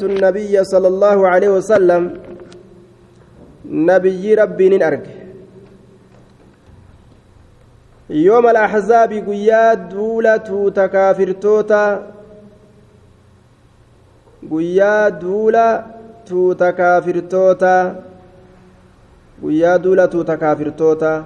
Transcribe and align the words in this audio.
النبي 0.00 0.64
صلى 0.64 0.88
الله 0.88 1.28
عليه 1.28 1.48
وسلم 1.48 2.02
نبي 3.64 4.34
ربي 4.34 4.86
أرك 4.86 5.06
يوم 8.10 8.44
الأحزاب 8.48 9.12
قيا 9.12 9.74
دولة 9.74 10.70
تكافرتوتا 10.80 11.84
قيا 14.50 15.08
دولة 15.08 15.86
تكافرتوتا 16.62 17.76
قيا 19.42 19.76
دولة 19.76 20.14
تكافرتوتا 20.30 21.24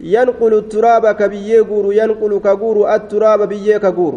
ينقل 0.00 0.52
التراب 0.54 1.04
كبيه 1.20 1.70
ينقل 2.00 2.32
كقور 2.44 2.94
التراب 2.94 3.48
بيه 3.48 3.76
كقور 3.76 4.14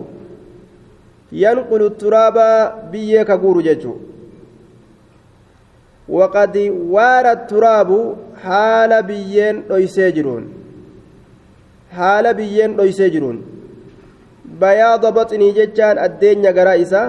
waqad 6.17 6.55
waara 6.95 7.33
turaabu 7.51 7.99
haala 8.45 8.97
biyyeen 9.09 9.63
dhoysee 9.69 10.11
jiruun 10.17 10.43
haala 11.97 12.33
biyyeen 12.39 12.75
dhoysee 12.79 13.09
jiruun 13.15 13.37
bayaada 14.63 15.11
baxinii 15.17 15.53
jechaan 15.59 15.97
addeenya 16.05 16.51
garaa 16.57 16.77
isaa 16.85 17.07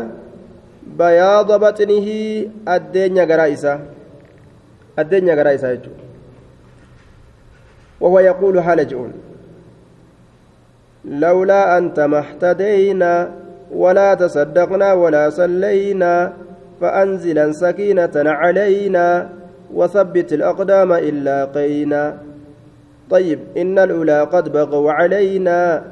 bayaada 1.01 1.59
baxinihii 1.65 2.51
addeenya 2.77 3.24
garaa 3.30 3.51
isaa 3.56 3.79
addeenya 5.02 5.34
garaa 5.41 5.56
isaa 5.59 5.74
jechuudha 5.77 6.04
وهو 8.01 8.18
يقول 8.18 8.62
حال 8.62 8.88
جئون 8.88 9.12
لولا 11.04 11.79
أنت 11.79 12.01
ما 12.01 12.18
اهتدينا 12.18 13.43
ولا 13.74 14.14
تصدقنا 14.14 14.92
ولا 14.92 15.30
صلينا 15.30 16.32
فأنزلا 16.80 17.52
سكينة 17.52 18.12
علينا 18.16 19.28
وثبت 19.74 20.32
الأقدام 20.32 20.93
إلا 20.93 21.45
قينا 21.45 22.18
طيب 23.10 23.38
إن 23.57 23.79
الأولى 23.79 24.21
قد 24.21 24.52
بغوا 24.52 24.93
علينا 24.93 25.85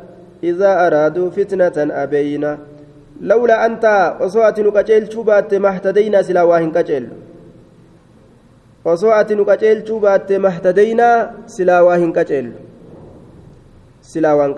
إذا 0.43 0.87
أرادوا 0.87 1.31
فتنة 1.31 1.73
أبينا. 1.77 2.59
لولا 3.21 3.67
أنت 3.67 4.17
وصوات 4.21 4.61
نكجيل 4.61 5.13
شوبات 5.13 5.55
ما 5.55 5.69
اهتدينا 5.69 6.23
سلا 6.23 6.43
واهن 6.43 6.71
كجيل 6.73 7.09
وصوات 8.85 9.33
نكجيل 9.33 9.89
شوبات 9.89 10.33
ما 10.33 10.49
اهتدينا 10.49 11.09
سلا 11.47 11.81
واهن 11.81 12.13
كجيل 12.13 12.53
سلا 14.03 14.33
واهن 14.33 14.55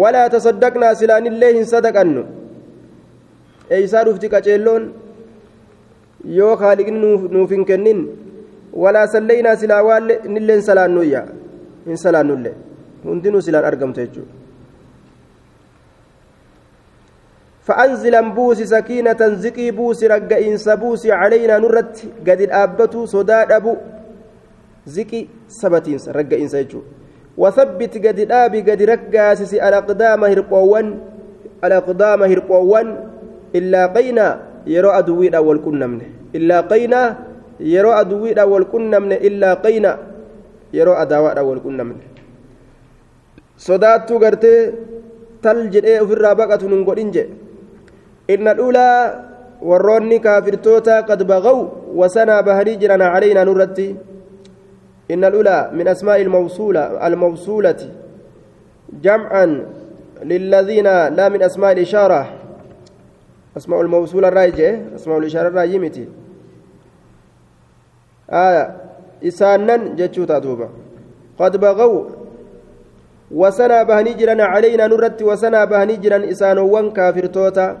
ولا 0.00 0.24
تصدقنا 0.34 0.94
سلان 1.00 1.26
الله 1.32 1.54
صدقن 1.74 2.16
أي 3.72 3.86
صارفت 3.86 4.24
كجيلون 4.32 4.84
yoo 6.38 6.56
kaaliqni 6.56 6.98
nuuf 7.34 7.50
hin 7.50 7.64
kennin 7.70 8.00
walaa 8.82 9.06
sallaynaa 9.14 9.56
silaa 9.62 9.82
waan 9.88 10.06
nilleen 10.34 10.62
salaannuyya 10.68 11.22
hin 11.86 11.98
salaannullee 12.04 12.54
hundinuu 13.06 13.42
silaan 13.46 13.66
argamtu 13.70 14.00
jechuudha 14.04 14.42
فأنزلا 17.66 18.20
بوس 18.34 18.58
سكينة 18.62 19.20
زكي 19.38 19.70
بوس 19.70 20.04
رقئنس 20.04 20.68
بوس 20.68 21.06
علينا 21.06 21.58
نرت 21.58 21.96
قد 22.26 22.40
الآبة 22.40 22.94
صداد 23.06 23.52
أبو 23.52 23.76
زكي 24.86 25.28
سبتينس 25.48 26.08
رقئنس 26.08 26.54
يجو 26.54 26.80
وثبت 27.38 28.06
قد 28.06 28.18
الآبي 28.18 28.60
قد 28.60 28.80
رقاسس 28.82 29.54
الأقدام 29.54 30.24
هرقوان 30.24 30.86
الأقدام 31.64 32.20
هرقوان 32.22 32.86
إلا 33.54 33.86
قينا 33.86 34.52
wal 34.66 35.58
qunnamne 35.58 36.06
illaa 36.32 36.62
qaynaa 36.62 37.16
yeroo 37.58 37.92
aduwwiidhaan 37.92 38.50
wal 38.50 38.66
qunnamne 38.70 39.18
illaa 39.28 39.56
qayna 39.56 39.98
yeroo 40.72 40.94
adaawaadhaan 40.94 41.46
wal 41.46 41.60
qunnamne 41.60 42.04
sodaattuu 43.56 44.18
gartee 44.18 44.72
tal 45.42 45.68
jedhee 45.70 46.00
ofirraa 46.00 46.34
baqatu 46.34 46.68
nun 46.68 46.84
godhin 46.84 47.10
jedhe 47.10 47.34
inna 48.28 48.54
dhulaa 48.54 48.98
warroonni 49.62 50.20
kaafirtoota 50.20 51.02
qad 51.02 51.26
baqaw 51.26 51.58
wasanaa 52.00 52.42
baharii 52.42 52.76
jiran 52.76 53.02
calaynaa 53.14 53.44
nurratti 53.44 53.96
inna 55.12 55.28
dhulaa 55.34 55.70
min 55.78 55.86
asmaa'i 55.94 56.24
almawsuulati 57.08 57.88
jam'an 59.04 59.50
lilladhiina 60.30 60.94
laa 61.10 61.30
min 61.34 61.42
asmaa'i 61.42 61.82
ishaara 61.88 62.22
أسماء 63.52 63.80
الموصول 63.84 64.24
الراجع 64.24 64.96
أسماء 64.96 65.18
الإشارة 65.18 65.48
الراجع 65.52 65.76
متي 65.76 66.08
آية 68.32 68.64
إسانن 69.28 69.96
جتشو 69.96 70.24
تاتوبا 70.24 70.68
قد 71.38 71.56
بغوا 71.60 72.04
وسنا 73.28 73.82
بهني 73.82 74.12
جران 74.16 74.40
علينا 74.40 74.86
نرت 74.88 75.20
وسنا 75.22 75.64
بهني 75.68 75.96
جران 76.00 76.22
إسانوان 76.32 76.96
كافر 76.96 77.26
توتا. 77.26 77.78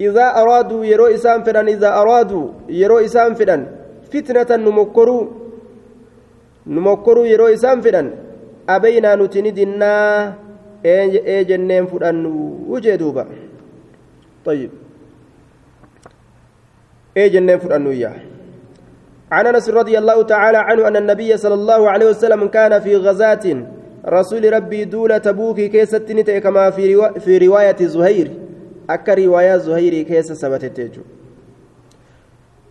إذا 0.00 0.26
أرادوا 0.40 0.84
يرو 0.84 1.06
إسان 1.06 1.44
فدان 1.44 1.68
إذا 1.68 1.90
أرادوا 2.00 2.46
يرو 2.68 2.98
إسان 3.04 3.34
فدان. 3.36 3.83
فتنة 4.14 4.50
نمكروا 4.56 5.22
نمكروا 6.66 7.26
يرو 7.32 7.46
إسان 7.46 7.80
فدان 7.84 8.06
أبينا 8.68 9.10
نتندنا 9.20 9.94
إيه 10.84 11.42
جنين 11.42 11.84
فدان 11.86 12.26
وجدوبا 12.70 13.24
طيب 14.44 14.70
إيه 17.16 17.28
جنين 17.28 17.58
فرأنوية 17.58 18.10
عن 19.32 19.46
انس 19.46 19.66
رضي 19.70 19.98
الله 19.98 20.22
تعالى 20.22 20.58
عنه 20.58 20.88
ان 20.88 20.96
النبي 20.96 21.36
صلى 21.36 21.54
الله 21.54 21.90
عليه 21.90 22.06
وسلم 22.06 22.48
كان 22.48 22.80
في 22.80 22.96
غزاة 22.96 23.46
رسول 24.06 24.52
ربي 24.52 24.84
دولة 24.84 25.18
تبوك 25.18 25.60
كيسة 25.60 26.38
كما 26.44 26.70
في, 26.70 26.94
روا 26.94 27.18
في 27.18 27.38
رواية 27.38 27.76
زهير 27.80 28.30
أكا 28.90 29.14
رواية 29.14 29.56
زهير 29.56 30.02
كيسة 30.02 30.34
سبتت 30.34 30.90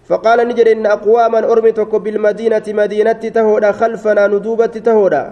فقال 0.03 0.47
نجر 0.47 0.72
إن 0.72 0.86
أقواما 0.86 1.40
أرمتك 1.52 1.96
بالمدينة 1.96 2.64
مدينة 2.68 3.22
تهودا 3.36 3.72
خلفنا 3.72 4.28
ندوبة 4.28 4.66
تهودا. 4.66 5.24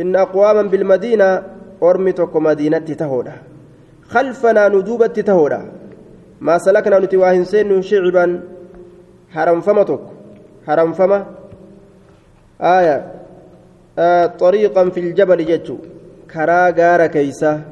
إن 0.00 0.16
أقواما 0.16 0.62
بالمدينة 0.62 1.42
أرمتك 1.82 2.36
مدينة 2.36 2.78
تهودا. 2.78 3.32
خلفنا 4.08 4.68
ندوبة 4.68 5.06
تهودا. 5.06 5.60
ما 6.40 6.58
سلكنا 6.58 6.98
نتواهن 6.98 7.44
سين 7.44 7.82
شعبا 7.82 8.40
حرم 9.30 9.60
فمتك 9.60 10.00
حرم 10.66 10.92
فما؟ 10.92 11.26
آية 12.60 12.96
آه 13.98 14.26
طريقا 14.26 14.88
في 14.90 15.00
الجبل 15.00 15.44
جتشو. 15.46 15.76
كرا 16.32 16.70
غار 16.70 17.06
كيسا. 17.06 17.62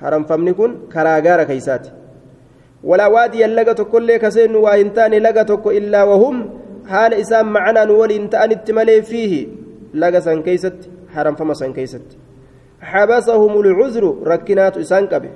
حرم 0.00 0.24
فمنكن 0.24 0.70
كرا 0.92 1.18
غار 1.18 1.42
كيسات 1.44 1.86
ولا 2.84 3.06
وادي 3.06 3.44
اللغة 3.44 3.82
كل 3.92 4.16
كسين 4.16 4.56
وإنتان 4.56 5.12
لغة 5.14 5.62
إلا 5.78 6.04
وهم 6.04 6.36
حال 6.86 7.14
إسام 7.14 7.52
معنا 7.52 7.84
نولي 7.84 8.16
إنتان 8.16 8.50
التملي 8.52 9.02
فيه 9.02 9.32
لغة 9.94 10.40
كيست 10.46 10.78
حرم 11.14 11.34
فما 11.34 11.54
سن 11.54 11.72
كيست 11.72 12.06
حبسهم 12.80 13.52
العذر 13.60 14.04
ركنات 14.32 14.76
إسان 14.76 15.06
كبه 15.06 15.30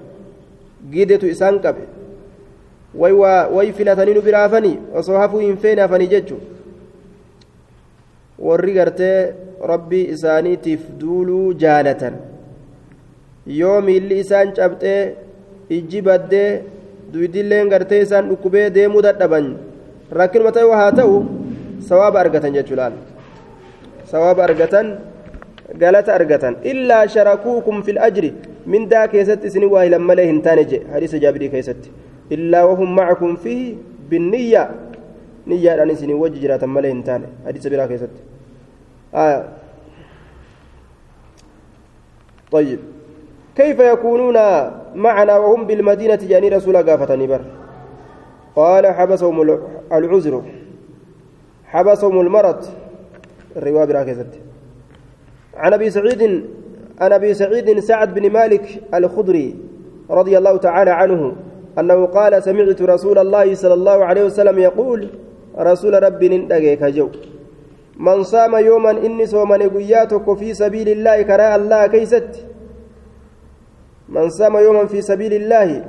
nu 4.14 4.22
biraa 4.22 4.42
hafanii 4.42 4.78
osoo 4.98 5.18
hafuu 5.18 5.38
hin 5.38 5.56
feene 5.56 5.80
hafanii 5.82 6.06
jechu 6.06 6.36
warri 8.38 8.72
gartee 8.72 9.34
rabbii 9.70 10.04
isaaniitiif 10.16 10.80
duuluu 11.00 11.52
jaalatan 11.64 12.14
yoo 13.46 13.80
miilli 13.88 14.18
isaan 14.24 14.52
cabxee 14.58 15.00
ijji 15.78 16.02
baddee 16.08 16.50
duydilleen 17.14 17.68
gartee 17.74 18.00
isaan 18.06 18.28
dhukkubee 18.30 18.66
deemuu 18.76 19.02
dadhaban 19.08 19.46
rakkinuma 20.20 20.52
ta'e 20.56 20.70
haa 20.80 20.92
ta'u 21.00 21.16
sawaaba 21.90 22.18
argatan 22.24 22.56
jechuu 22.58 22.78
laal 22.80 22.94
sawaaba 24.12 24.44
argatan 24.48 24.90
galata 25.82 26.18
argatan 26.18 26.54
illaa 26.72 27.04
sharakuukum 27.14 27.82
fil 27.86 28.00
ajri 28.08 28.32
من 28.66 28.88
دا 28.88 29.06
كيست 29.06 29.46
سني 29.46 29.66
واهلا 29.66 29.98
ملئ 29.98 30.24
هنتانج 30.30 30.70
حديث 30.94 31.14
جابري 31.14 31.48
كيست 31.48 31.82
إلا 32.32 32.64
وهم 32.64 32.96
معكم 32.96 33.36
فيه 33.36 33.74
بالنية 34.10 34.70
نية 35.46 35.82
أن 35.82 35.94
سني 35.94 36.14
وجه 36.14 36.38
جرات 36.42 36.64
ملئ 36.64 36.90
هنتان 36.92 37.22
حديث 37.46 37.66
برا 37.66 37.86
كيست 37.86 38.14
آه. 39.14 39.44
طيب 42.52 42.78
كيف 43.56 43.78
يكونون 43.78 44.36
معنا 44.94 45.36
وهم 45.36 45.66
بالمدينة 45.66 46.20
جاني 46.30 46.48
رسول 46.48 46.76
قافتني 46.76 47.26
بر؟ 47.26 47.40
قال 48.56 48.86
حبسهم 48.86 49.42
العذر. 49.92 50.42
حبسهم 51.64 52.20
المرض. 52.20 52.64
الرواية 53.56 53.84
برا 53.84 54.02
كيست 54.02 54.26
عن 55.56 55.72
أبي 55.72 55.90
سعيد 55.90 56.44
عن 57.00 57.12
أبي 57.12 57.34
سعيد 57.34 57.78
سعد 57.78 58.14
بن 58.14 58.30
مالك 58.30 58.82
الخضري 58.94 59.56
رضي 60.10 60.38
الله 60.38 60.56
تعالى 60.56 60.90
عنه 60.90 61.36
أنه 61.78 62.06
قال 62.06 62.42
سمعت 62.42 62.82
رسول 62.82 63.18
الله 63.18 63.54
صلى 63.54 63.74
الله 63.74 64.04
عليه 64.04 64.24
وسلم 64.24 64.58
يقول 64.58 65.08
رسول 65.58 66.02
ربي 66.02 66.28
نندقيك 66.28 66.82
جو 66.84 67.08
من 67.96 68.22
صام 68.22 68.56
يوما 68.56 68.90
إني 68.90 69.26
صومن 69.26 69.62
قياتك 69.68 70.34
في 70.34 70.54
سبيل 70.54 70.88
الله 70.88 71.22
كراء 71.22 71.56
الله 71.56 71.86
كيست. 71.86 72.46
من 74.14 74.30
صام 74.30 74.56
يوما 74.56 74.86
في 74.86 75.02
سبيل 75.02 75.32
الله 75.32 75.84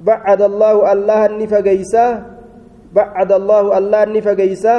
بعد 0.00 0.42
الله 0.42 0.92
الله 0.92 1.26
النفقيسا 1.26 2.06
بعد 2.92 3.32
الله 3.32 3.78
الله 3.78 4.02
النفقيسا 4.02 4.76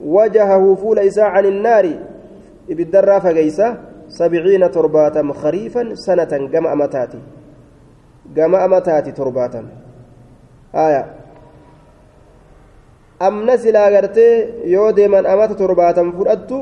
وجهه 0.00 0.74
فول 0.74 0.98
إساء 0.98 1.24
عن 1.24 1.44
النار 1.44 1.86
ibiddarraa 2.68 3.20
fageysa 3.22 3.66
sabciina 4.10 4.68
torbaatam 4.74 5.30
khariifan 5.32 5.94
sanatan 5.96 6.50
gama 6.50 6.70
amataati 6.74 7.18
gama 8.34 8.58
amataati 8.66 9.12
torbaatam 9.14 9.70
aya 10.74 11.02
amna 13.28 13.58
silaa 13.58 13.90
gartee 13.90 14.66
yoo 14.74 14.90
deeman 14.92 15.26
amata 15.26 15.54
torbaatam 15.54 16.12
fudhattu 16.18 16.58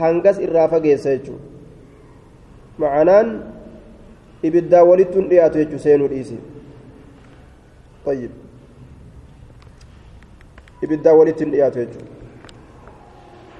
hangas 0.00 0.38
irraa 0.46 0.68
fageessa 0.68 1.16
jechuu 1.16 1.40
ibiddaa 4.42 4.84
walittun 4.84 5.28
dhiyaatu 5.28 5.58
jechuu 5.58 5.78
seenuu 5.78 6.08
dhiisi 6.08 6.38
طيب. 8.06 8.30
ibiddaa 10.82 11.12
walittin 11.12 11.50
dhiyaatu 11.50 11.78
jechuudha 11.78 12.06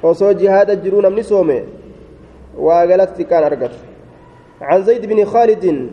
osoo 0.02 0.32
jihaada 0.32 0.76
jiruu 0.76 1.00
namni 1.00 1.24
soome 1.24 1.64
waa 2.56 2.86
galata 2.86 3.14
xiqqaan 3.14 3.70
عن 4.60 4.82
زيد 4.84 5.06
بن 5.06 5.24
خالد 5.24 5.90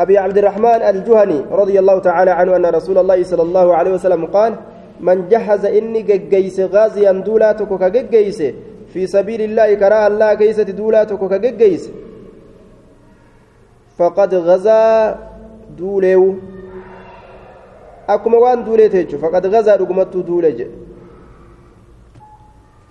أبي 0.00 0.18
عبد 0.18 0.38
الرحمن 0.38 0.80
الجهني 0.92 1.40
رضي 1.50 1.78
الله 1.78 1.98
تعالى 1.98 2.30
عنه 2.30 2.56
أن 2.56 2.66
رسول 2.66 2.98
الله 2.98 3.22
صلى 3.22 3.42
الله 3.42 3.76
عليه 3.76 3.92
وسلم 3.92 4.26
قال 4.26 4.52
من 5.00 5.28
جهز 5.28 5.64
إني 5.64 6.02
جيس 6.02 6.60
غازيا 6.60 7.12
دولاتك 7.12 7.70
كجيس 7.80 8.42
في 8.92 9.06
سبيل 9.06 9.40
الله 9.40 9.74
كراء 9.74 10.06
الله 10.06 10.34
كيسة 10.34 10.62
دولاتك 10.62 11.22
كجيس 11.40 11.90
فقد 14.00 14.34
غزا 14.34 15.18
دوليو 15.78 16.34
أكما 18.08 18.38
وان 18.38 18.64
دوليتيجو 18.64 19.18
فقد 19.18 19.46
غزا 19.46 19.76
رقمت 19.76 20.16
دوليجي 20.16 20.66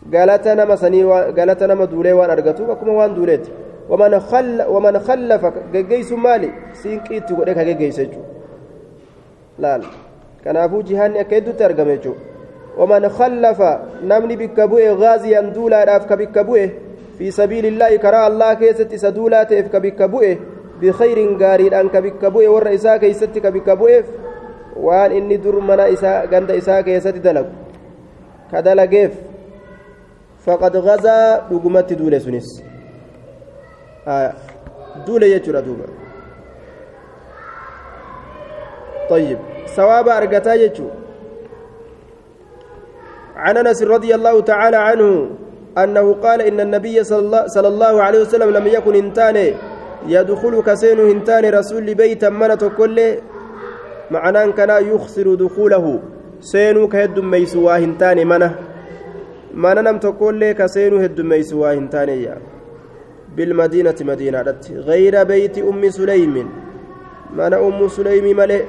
galata 0.10 0.56
nama 0.56 0.78
sanii 0.78 1.04
galata 1.36 1.68
nama 1.68 1.86
duulee 1.86 2.14
waan 2.20 2.32
argatuuf 2.32 2.70
akkuma 2.70 2.94
waan 2.94 3.16
duuleeti 3.16 3.52
waman 3.90 5.00
khallafa 5.08 5.54
geggeessu 5.74 6.18
maali 6.18 6.50
siinqiitti 6.82 7.34
godhe 7.38 7.54
ka 7.54 7.64
geggeessa 7.68 8.06
jechuudha 8.06 8.30
laal 9.60 9.84
kanaafuu 10.44 10.82
jihaanni 10.90 11.20
akka 11.24 11.36
hedduutti 11.36 11.64
argame 11.64 11.98
jechuudha 11.98 12.22
waman 12.80 13.10
khallafa 13.18 13.72
namni 14.12 14.38
bikka 14.42 14.68
bu'e 14.68 14.96
gaaziyan 15.04 15.54
duulaadhaaf 15.54 16.08
ka 16.08 16.18
bikka 16.18 16.44
bu'e 16.44 16.66
fi 17.18 17.32
sabiilillaahi 17.40 18.00
karaa 18.00 18.26
allaa 18.32 18.56
keessatti 18.56 18.96
isa 18.96 19.12
duulaa 19.12 19.46
ta'eef 19.46 19.70
ka 19.72 19.80
bikka 19.80 20.08
bu'e 20.08 20.32
bikayrin 20.82 21.38
gaariidhaan 21.38 21.90
ka 21.90 22.02
bikka 22.02 22.32
bu'e 22.32 22.48
warra 22.48 22.72
isaa 22.74 23.00
keessatti 23.00 23.42
ka 23.42 23.52
bikka 23.52 23.76
bu'eef 23.76 24.06
waan 24.76 25.12
inni 25.12 25.38
dur 25.38 25.62
mana 25.62 25.90
isaa 25.90 26.28
ganda 26.28 26.56
isaa 26.56 26.84
keessatti 26.84 27.20
dalagu 27.20 27.52
ka 28.52 28.62
dalageef 28.62 29.30
فقد 30.46 30.78
غزا 30.78 31.52
دغمت 31.52 31.94
دولة 31.94 32.20
سنس 32.20 32.64
آه 34.08 34.34
دولة 35.08 35.28
يجرى 35.28 35.62
دوبا 35.62 35.86
طيب 39.10 39.40
ثواب 39.76 40.10
أرقتا 40.10 40.54
يجو 40.54 40.88
عن 43.36 43.58
أنس 43.58 43.84
رضي 43.84 44.16
الله 44.16 44.42
تعالى 44.42 44.78
عنه 44.78 45.30
أنه 45.78 46.14
قال 46.14 46.42
إن 46.42 46.60
النبي 46.60 47.04
صلى 47.04 47.68
الله, 47.68 48.02
عليه 48.02 48.20
وسلم 48.20 48.50
لم 48.50 48.68
يكن 48.68 48.96
انتان 48.96 49.54
يدخل 50.08 50.62
كسين 50.62 51.00
هنتان 51.00 51.46
رسول 51.54 51.94
بيتا 51.96 52.30
منة 52.30 52.72
كل 52.78 52.98
معناه 54.12 54.46
كان 54.46 54.72
يخسر 54.96 55.36
دخوله 55.36 56.00
سينو 56.42 56.88
كهد 56.88 57.20
ميسوا 57.20 57.78
هنتان 57.78 58.28
منه 58.28 58.56
nam 59.54 60.00
tokkollee 60.00 60.54
ka 60.54 60.68
seenuu 60.68 61.00
heddummeeysu 61.00 61.62
waa 61.62 61.72
hin 61.72 61.88
taaneyya 61.90 62.38
bilmadiinati 63.36 64.04
madiinaadhatti 64.04 64.74
gayra 64.88 65.26
beeyti 65.26 65.64
ummi 65.64 65.92
suleymin 65.92 66.48
mana 67.36 67.62
ummu 67.62 67.90
suleymii 67.90 68.34
malee 68.34 68.66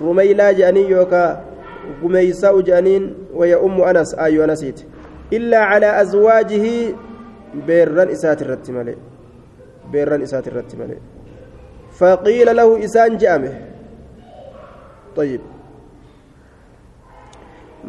rumeylaa 0.00 0.52
je'anii 0.52 0.90
yookaa 0.90 1.40
gumeeysaa'u 2.02 2.62
je'aniin 2.62 3.14
waya 3.34 3.60
ummu 3.60 3.84
anas 3.84 4.14
aayyu 4.18 4.42
anasiiti 4.42 4.86
illaa 5.30 5.66
calaa 5.70 5.96
azwaajihi 5.96 6.94
beerran 7.66 8.10
isaati 8.16 8.44
irratti 8.44 8.72
malee 8.72 8.98
beerran 9.92 10.22
isaati 10.26 10.50
faqiila 11.98 12.52
lahu 12.60 12.76
isaan 12.88 13.18
je'ame 13.22 13.52
طيب 15.16 15.40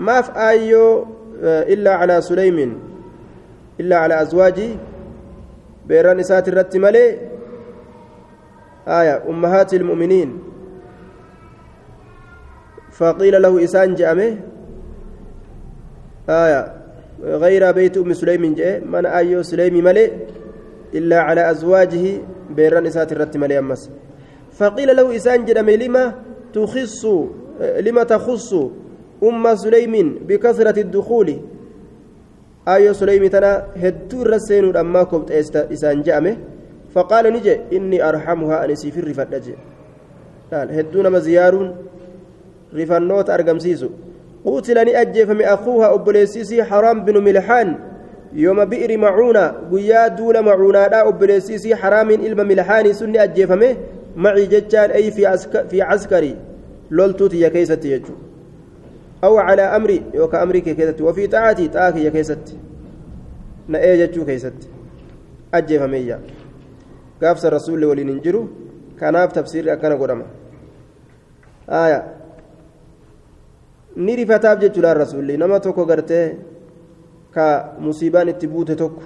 maaf 0.08 0.30
aayyoo 0.48 1.08
illaa 1.74 1.98
calaa 2.00 2.22
suleymin 2.22 2.72
illaa 3.82 4.02
calaa 4.04 4.20
azwaajii 4.26 4.74
beeran 5.88 6.20
isaati 6.24 6.52
irratti 6.52 6.80
malee 6.86 7.10
aya 9.00 9.16
ummahaati 9.32 9.76
ilmu'miniin 9.80 10.32
faqiila 13.00 13.40
lahu 13.46 13.60
isaan 13.68 13.98
je'ame 14.02 14.28
aya 16.28 16.62
غير 17.24 17.72
بيت 17.72 17.98
أم 17.98 18.14
سليم 18.14 18.54
جاء 18.54 18.86
من 18.86 19.06
أيو 19.06 19.44
سليم 19.44 19.84
ملئ؟ 19.84 20.12
إلا 20.96 21.20
على 21.20 21.52
أزواجه 21.52 22.22
بيران 22.56 22.86
إسات 22.86 23.12
الرت 23.12 23.38
ملئ 23.38 23.60
أمس. 23.60 23.90
فقيل 24.52 24.96
له 24.96 25.16
إسان 25.16 25.46
جرم 25.46 25.70
لما 25.70 26.16
تخص 26.54 27.06
لما 27.60 28.04
تخص 28.04 28.54
أم 29.24 29.56
سليم 29.56 29.94
بكثرة 30.28 30.80
الدخول؟ 30.80 31.30
آية 32.68 32.92
سليم 32.92 33.28
تنا 33.28 33.68
هدو 33.76 34.22
الرسين 34.22 34.76
أما 34.76 35.04
كبت 35.04 35.32
إسان 35.56 36.02
جامه 36.02 36.38
فقال 36.94 37.34
نجي 37.34 37.60
إني 37.74 38.10
أرحمها 38.10 38.66
أن 38.66 38.76
سيفر 38.76 39.08
رفت 39.08 39.56
هدو 40.54 41.02
نما 41.02 41.20
زيار 41.20 41.76
رفنوت 42.76 43.30
أرقم 43.30 43.60
سيسو. 43.60 43.90
قتلني 44.48 45.02
أجفم 45.02 45.42
أخوها 45.42 45.94
أبليسيسي 45.94 46.64
حرام 46.64 47.06
بن 47.06 47.24
ملحان. 47.24 47.80
يوم 48.34 48.66
بئر 48.66 48.98
معونة 48.98 49.46
قيا 49.72 50.08
دول 50.08 50.42
معونة 50.42 50.88
لا 50.88 51.08
أبليسيسي 51.08 51.76
حرام 51.76 52.10
إلما 52.10 52.44
ملحان. 52.44 52.94
سني 52.94 53.24
أجفمه 53.24 53.76
معي 54.16 54.46
جتان 54.46 54.92
أي 54.92 55.12
في, 55.12 55.26
عسك 55.26 55.68
في 55.68 55.82
عسكري. 55.82 56.36
لولتوتي 56.92 57.40
يا 57.40 57.50
كيستي 57.50 57.92
يجو. 57.92 58.14
أو 59.24 59.38
على 59.38 59.62
أمري 59.62 60.04
يوكا 60.14 60.44
أمري 60.44 60.62
كيست 60.62 61.02
وفي 61.02 61.28
طاعتي 61.28 61.68
طاعتي 61.68 62.04
يا 62.04 62.10
كيست 62.10 62.56
نأي 63.68 64.08
كيست 64.08 64.54
أجي 65.54 65.80
فمية 65.80 66.20
قافس 67.24 67.46
الرسول 67.46 67.86
ولين 67.86 68.10
انجرو 68.10 68.48
كاناف 69.00 69.32
تفسير 69.32 69.74
أكنا 69.74 69.96
قدما. 69.96 70.26
آية. 71.70 72.04
Ni 73.98 74.16
rifataaf 74.16 74.60
jechuudha 74.62 74.94
rasuulli 74.94 75.38
nama 75.38 75.60
tokko 75.60 75.86
gartee 75.86 76.38
ka 77.34 77.74
musiibaan 77.80 78.30
itti 78.30 78.48
buute 78.48 78.76
tokko 78.76 79.04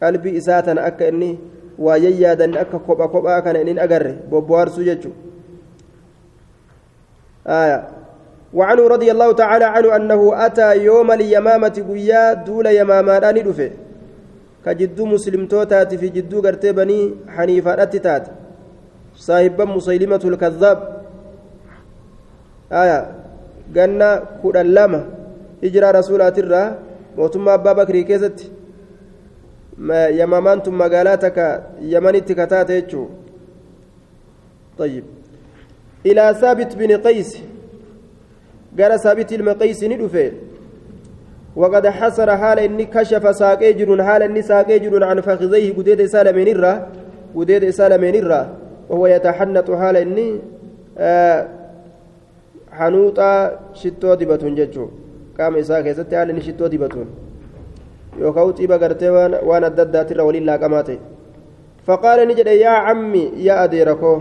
qalbii 0.00 0.36
isaa 0.40 0.62
tana 0.62 0.86
akka 0.90 1.08
inni 1.10 1.38
waa 1.78 1.96
yayyaadan 1.98 2.56
akka 2.56 2.78
kopha 2.78 3.08
kophaa 3.08 3.42
kana 3.42 3.60
inni 3.60 3.80
agarre 3.80 4.12
bobbohaarsuu 4.30 4.84
jechuudha 4.90 5.26
وعنه 8.52 8.88
رضي 8.88 9.12
الله 9.12 9.32
تعالى 9.32 9.64
عنه 9.64 9.96
أنه 9.96 10.46
أتى 10.46 10.84
يوم 10.84 11.12
اليمامة 11.12 11.76
قيا 11.88 12.32
دول 12.48 12.66
يماما 12.66 13.32
ندفه 13.32 13.70
كجدو 14.64 15.04
مسلم 15.06 15.46
توتات 15.52 15.94
في 15.94 16.08
جدو 16.08 16.40
قرتي 16.40 16.72
بني 16.72 17.14
حنيفة 17.28 17.82
أتتات 17.82 18.24
صاحب 19.16 19.60
مسيلمة 19.60 20.22
الكذاب 20.24 20.78
آية 22.72 23.17
قلنا 23.76 24.22
كودا 24.42 24.62
لما 24.62 25.00
إجرى 25.64 25.90
رسولات 25.90 26.38
الرا 26.38 26.78
موتما 27.18 27.54
أبا 27.54 27.72
بكر 27.72 28.00
كيست 28.00 28.38
يمامان 30.20 30.58
ثم 30.60 30.78
مقالاتك 30.78 31.38
يمني 31.80 32.20
كتات 32.20 32.70
طيب 34.78 35.04
إلى 36.06 36.36
ثابت 36.40 36.76
بن 36.76 36.96
قيس 36.96 37.38
قال 38.78 39.00
ثابت 39.00 39.32
المقيس 39.32 39.84
ندفه 39.84 40.32
وقد 41.56 41.86
حصر 41.86 42.36
حال 42.36 42.58
إني 42.58 42.84
كشف 42.84 43.36
ساقي 43.36 43.72
جرون 43.72 44.02
حال 44.02 44.22
إني 44.22 44.42
ساقي 44.42 44.78
جرون 44.78 45.02
عن 45.02 45.20
فخذيه 45.20 45.76
قديد 45.76 46.06
سالمين 46.06 46.48
الرا 46.48 46.86
قديد 47.36 47.70
سالمين 47.70 48.14
الرا 48.14 48.48
وهو 48.88 49.06
يتحنط 49.06 49.70
حال 49.70 49.96
إني 49.96 50.40
آه 50.98 51.57
حنوطا 52.72 53.30
شتو 53.80 54.14
دبتون 54.14 54.54
ججو 54.54 54.86
قام 55.38 55.56
إساء 55.56 55.80
كيست 55.86 56.14
حال 56.14 56.30
إني 56.30 56.40
شتو 56.40 56.66
دبتون 56.66 57.08
يوكاو 58.20 58.50
طيبا 58.50 58.76
قرتي 58.76 59.08
وأنا 59.48 59.66
الددات 59.66 60.12
الرا 60.12 60.22
ولله 60.22 60.56
قماتي 60.56 60.98
فقال 61.86 62.28
نجد 62.28 62.46
يا 62.46 62.68
عمي 62.68 63.24
يا 63.46 63.64
أديركو 63.64 64.12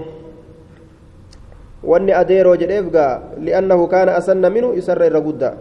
واني 1.84 2.20
أديرو 2.22 2.56
جديف 2.56 2.86
لأنه 3.46 3.80
كان 3.88 4.10
أسن 4.10 4.52
منه 4.54 4.74
يسر 4.74 5.02
الرقودة 5.08 5.54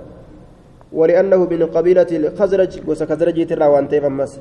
ولأنه 0.93 1.37
من 1.37 1.63
قبيلة 1.67 2.07
الخزرج 2.13 2.73
وسكزرج 2.89 3.47
ترى 3.47 3.67
وانتي 3.67 4.01
فمس 4.01 4.33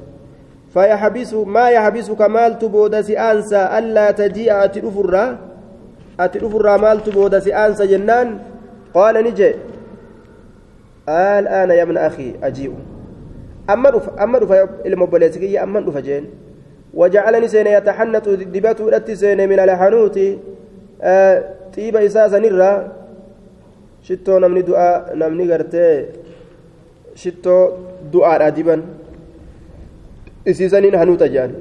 فيحبس 0.74 1.34
ما 1.34 1.70
يحبسك 1.70 2.22
مال 2.22 2.60
تبودس 2.60 3.10
أنسى 3.12 3.62
ألا 3.78 4.12
تجيء 4.12 4.66
أتلفرا 6.20 6.76
أتلفرا 6.76 6.78
مال 6.78 7.04
تبودس 7.04 7.48
أنسى 7.48 7.88
جنان 7.88 8.40
قال 8.94 9.16
نجي 9.24 9.56
الآن 11.10 11.70
يا 11.70 11.84
ابن 11.84 11.98
أخي 11.98 12.34
أجيء 12.44 12.74
أما 13.70 13.90
رف 13.90 14.10
أما 14.20 14.38
رف 14.38 14.52
المبلغ 14.86 15.64
أما 15.64 15.80
رف 15.80 15.98
جين 15.98 16.26
وجعلني 16.94 17.48
سين 17.48 17.68
يتحنط 17.68 18.30
دبته 18.30 18.90
التي 18.90 19.16
سين 19.16 19.50
من 19.50 19.60
الحنوت 19.60 20.20
آه 21.02 21.44
طيب 21.78 21.96
إساسا 21.98 22.40
نرى 22.40 22.92
شتو 24.04 24.40
نمني 24.40 24.62
دعاء 24.62 25.16
نمني 25.16 25.54
قرتي 25.54 26.06
شتو 27.16 27.70
دعاء 28.14 28.48
أدبا 28.48 28.82
إسيسا 30.48 30.98
حنوت 31.00 31.24
جان 31.24 31.52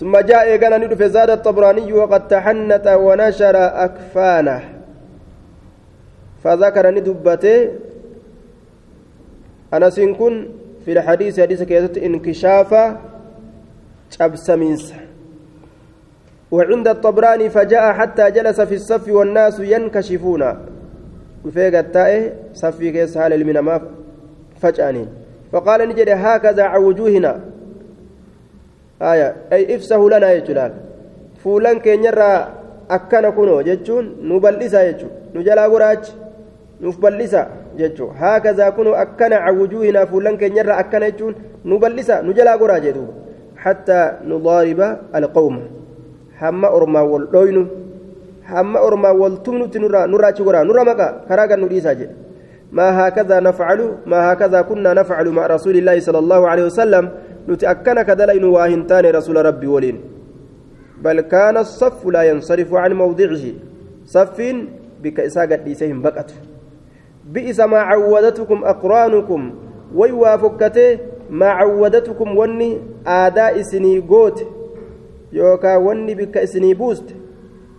ثم 0.00 0.18
جاء 0.18 0.42
إيقانا 0.42 0.78
ندف 0.78 1.02
زاد 1.02 1.30
الطبراني 1.30 1.92
وقد 1.92 2.28
تحنت 2.28 2.86
ونشر 2.86 3.56
أكفانه. 3.56 4.60
فذكر 6.44 6.90
ندبته 6.90 7.68
أنس 9.74 10.00
كن 10.00 10.48
في 10.84 10.92
الحديث 10.92 11.40
حديث 11.40 11.62
كيست 11.62 11.98
انكشافه 11.98 12.96
cabsamiinsa 14.14 14.94
وعند 16.50 16.88
الطبراني 16.88 17.50
فجاء 17.50 17.92
حتى 17.92 18.30
جلس 18.30 18.60
في 18.60 18.74
الصف 18.74 19.08
والناس 19.08 19.60
ينكشفون. 19.60 20.42
وفيق 21.44 21.78
التائه 21.78 22.32
صفي 22.54 22.92
كيس 22.92 23.18
حال 23.18 23.32
المنما 23.32 23.80
فجأني. 24.60 25.08
فقال 25.52 25.88
نجد 25.88 26.08
هكذا 26.08 26.62
عن 26.62 26.80
وجوهنا 26.80 27.40
آية 29.12 29.28
أي 29.52 29.62
افسه 29.74 30.00
لنا 30.12 30.28
يجلال 30.32 30.72
فولان 31.42 31.78
كي 31.84 31.96
نرى 31.96 32.32
أكنا 32.96 33.30
كنو 33.36 33.60
جتشون 33.68 34.04
نبلسا 34.30 34.80
يجو 34.88 35.08
نجلا 35.36 35.64
قراج 35.72 36.04
نفبلسا 36.84 37.42
جتشو 37.78 38.06
هكذا 38.22 38.66
كنو 38.76 38.92
أكنا 39.04 39.36
عن 39.44 39.54
وجوهنا 39.60 40.04
فولان 40.10 40.36
كي 40.40 40.48
نرى 40.56 40.74
أكنا 40.82 41.06
يجون 41.06 41.34
نبلسا 41.70 42.16
نجلا 42.28 42.52
قراج 42.60 42.84
يدوب 42.84 43.10
حتى 43.64 44.00
نضارب 44.30 44.80
القوم 45.18 45.56
حما 46.38 46.68
أرما 46.76 47.00
والدوين 47.00 47.58
حما 48.50 48.78
أرما 48.86 49.10
والتمن 49.20 49.70
نرى 49.82 50.00
نرى 50.12 50.28
شغرا 50.38 50.60
نرى 50.68 50.82
مكا 50.88 51.08
كراغا 51.28 51.56
نريسا 51.62 51.92
ما 52.72 52.88
هكذا 53.08 53.40
نفعل 53.40 53.80
ما 54.06 54.32
هكذا 54.32 54.62
كنا 54.62 54.94
نفعل 54.94 55.28
مع 55.28 55.46
رسول 55.46 55.76
الله 55.76 56.00
صلى 56.00 56.18
الله 56.18 56.48
عليه 56.48 56.64
وسلم 56.64 57.04
نتأكن 57.48 58.02
كدلين 58.02 58.44
واهنتان 58.44 59.04
رسول 59.06 59.46
ربي 59.46 59.66
ولين 59.66 60.00
بل 61.02 61.20
كان 61.20 61.56
الصف 61.56 62.06
لا 62.06 62.22
ينصرف 62.22 62.74
عن 62.74 62.92
موضعه 62.92 63.44
صف 64.06 64.38
بك 65.02 65.20
إساقت 65.20 65.60
ليسهم 65.66 66.02
بقت 66.02 66.32
بئس 67.24 67.60
ما 67.60 67.78
عودتكم 67.78 68.64
أقرانكم 68.64 69.40
ويوافكته 69.94 70.98
maa 71.30 71.58
cawwadatukum 71.58 72.38
wanni 72.38 72.80
aadaa 73.06 73.50
isinii 73.50 74.00
goote 74.00 74.46
yookaan 75.32 75.82
wanni 75.82 76.14
bikka 76.14 76.42
isinii 76.42 76.74
buuste 76.74 77.14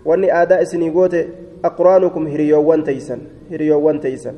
wanni 0.06 0.32
aadaa 0.32 0.60
isinii 0.62 0.90
goote 0.90 1.30
aqraanukum 1.64 2.28
hiriyoowwan 2.28 2.84
taysan 2.84 3.20
hiriyoowwan 3.50 4.00
taysan 4.00 4.36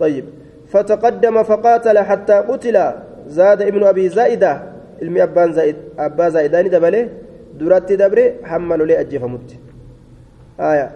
طيب 0.00 0.24
فتقدم 0.66 1.42
فقاتل 1.42 1.98
حتى 1.98 2.32
قتل 2.32 2.92
زاد 3.26 3.62
ابن 3.62 3.82
أبي 3.84 4.08
زائدة 4.08 4.70
ilmi 5.00 5.20
abbaan 5.20 5.54
abbaa 5.96 6.30
zaa'idaani 6.30 6.70
dabalee 6.72 7.04
duratti 7.58 7.96
dabre 7.96 8.24
hamma 8.50 8.76
lolee 8.76 8.98
ajjeefamutti 9.02 9.60
aya 10.70 10.90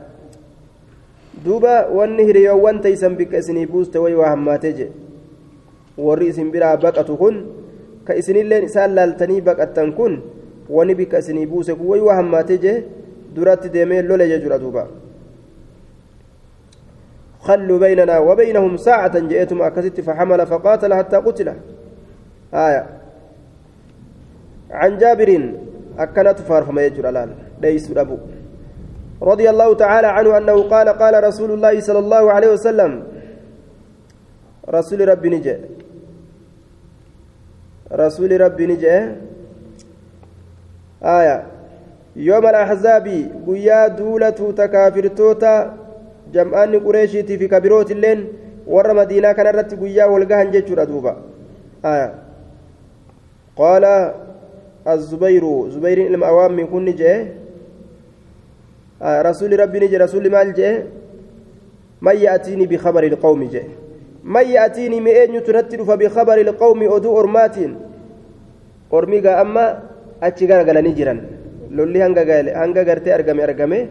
duuba 1.45 1.75
wanni 1.99 2.27
hiriyoowwan 2.29 2.81
taysan 2.87 3.17
bikka 3.21 3.39
isinii 3.39 3.67
buuste 3.67 3.99
way 3.99 4.15
waa 4.15 4.31
hammaatee 4.35 4.73
jedhe 4.73 4.93
warri 6.07 6.27
isin 6.33 6.51
biraa 6.51 6.77
baqatu 6.77 7.17
kun 7.23 7.41
ka 8.05 8.17
isinilleen 8.21 8.65
isaan 8.69 8.95
laaltanii 8.99 9.41
baqattan 9.41 9.93
kun 9.93 10.21
wani 10.77 10.95
bikka 11.01 11.19
isinii 11.25 11.47
buuse 11.47 11.75
kun 11.75 11.89
wayii 11.93 12.07
waa 12.09 12.19
hammaatee 12.21 12.59
jee 12.59 12.77
duratti 13.37 13.73
deemee 13.79 14.03
lole 14.03 14.29
jechuudha 14.29 14.59
duuba 14.67 14.87
خلوا 17.45 17.79
بيننا 17.79 18.19
وبينهم 18.19 18.77
ساعة 18.77 19.19
جئتم 19.19 19.63
أكست 19.63 20.01
فحمل 20.01 20.47
فقاتل 20.47 20.95
حتى 20.95 21.17
قتل 21.17 21.49
آية. 22.55 22.87
عن 24.71 24.99
جابر 24.99 25.55
أكنت 25.99 26.39
فارفما 26.41 26.83
يجر 26.83 27.09
الآن. 27.09 27.31
ليس 27.63 27.91
أبو. 27.97 28.19
رضي 29.23 29.51
الله 29.51 29.75
تعالى 29.75 30.07
عنه 30.07 30.39
أنه 30.39 30.63
قال 30.63 30.89
قال 30.89 31.25
رسول 31.25 31.51
الله 31.51 31.81
صلى 31.81 31.99
الله 31.99 32.33
عليه 32.33 32.49
وسلم 32.49 33.03
رسول 34.69 35.09
ربي 35.09 35.29
نجي 35.31 35.57
رسول 37.93 38.41
ربي 38.41 38.67
نجي 38.67 38.91
آية. 41.03 41.47
يوم 42.17 42.47
الأحزاب 42.47 43.07
قيا 43.47 43.89
دولة 43.89 44.41
تكافرتوتا 44.57 45.77
جمعان 46.33 46.73
قريشيتي 46.81 47.39
في 47.39 47.49
كبيروت 47.49 47.91
اللين 47.91 48.29
ور 48.67 48.95
مدينة 48.95 49.33
كان 49.33 49.47
رت 49.47 49.75
قيا 49.81 50.05
والقهن 50.05 50.51
جيتشور 50.51 51.17
آية. 51.85 52.24
قال 53.57 53.85
الزبير 54.89 55.45
زبير 55.71 55.99
المأوام 56.07 56.53
من 56.57 56.67
كن 56.67 56.85
نجي 56.85 57.27
آه 59.03 59.23
رسول 59.23 59.61
ربي 59.61 59.79
نجي 59.81 59.97
رسول 59.97 60.31
مال 60.31 60.55
جي 60.55 60.71
من 62.03 62.17
يأتيني 62.17 62.67
بخبر 62.67 63.03
القوم 63.05 63.45
جي 63.53 63.63
من 64.25 64.47
يأتيني 64.57 65.01
مئين 65.01 65.35
يتنتر 65.35 65.85
فبخبر 65.85 66.37
القوم 66.41 66.81
أدو 66.95 67.11
أرمات 67.21 67.57
أرميقا 68.93 69.41
أما 69.41 69.65
أتشي 70.23 70.47
غرغلني 70.47 70.93
جيران 70.99 71.21
lolli 71.77 71.99
hanga 72.01 72.85
gartee 72.85 73.13
argame 73.13 73.43
argame 73.43 73.89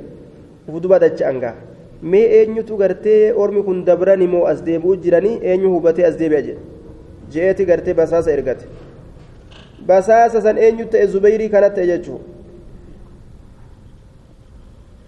fuduba 0.71 0.99
dacha 0.99 1.27
anga 1.27 1.53
mee 2.01 2.25
eenyutu 2.39 2.77
gartee 2.77 3.33
ormi 3.43 3.61
kun 3.63 3.83
dabrani 3.85 4.27
moo 4.27 4.45
as 4.51 4.61
deebi'u 4.67 4.95
jiranii 5.03 5.39
eenyu 5.43 5.69
hubatee 5.75 6.05
as 6.09 6.15
deebi'a 6.21 6.41
jedhe 6.47 6.59
je'eeti 7.33 7.65
gartee 7.65 7.93
basaasa 7.93 8.31
ergate 8.31 8.65
basaasa 9.87 10.41
san 10.41 10.57
eenyu 10.57 10.85
ta'e 10.85 11.07
zubeyrii 11.07 11.49
kanatti 11.49 11.75
ta'e 11.75 11.87
jechuu 11.87 12.19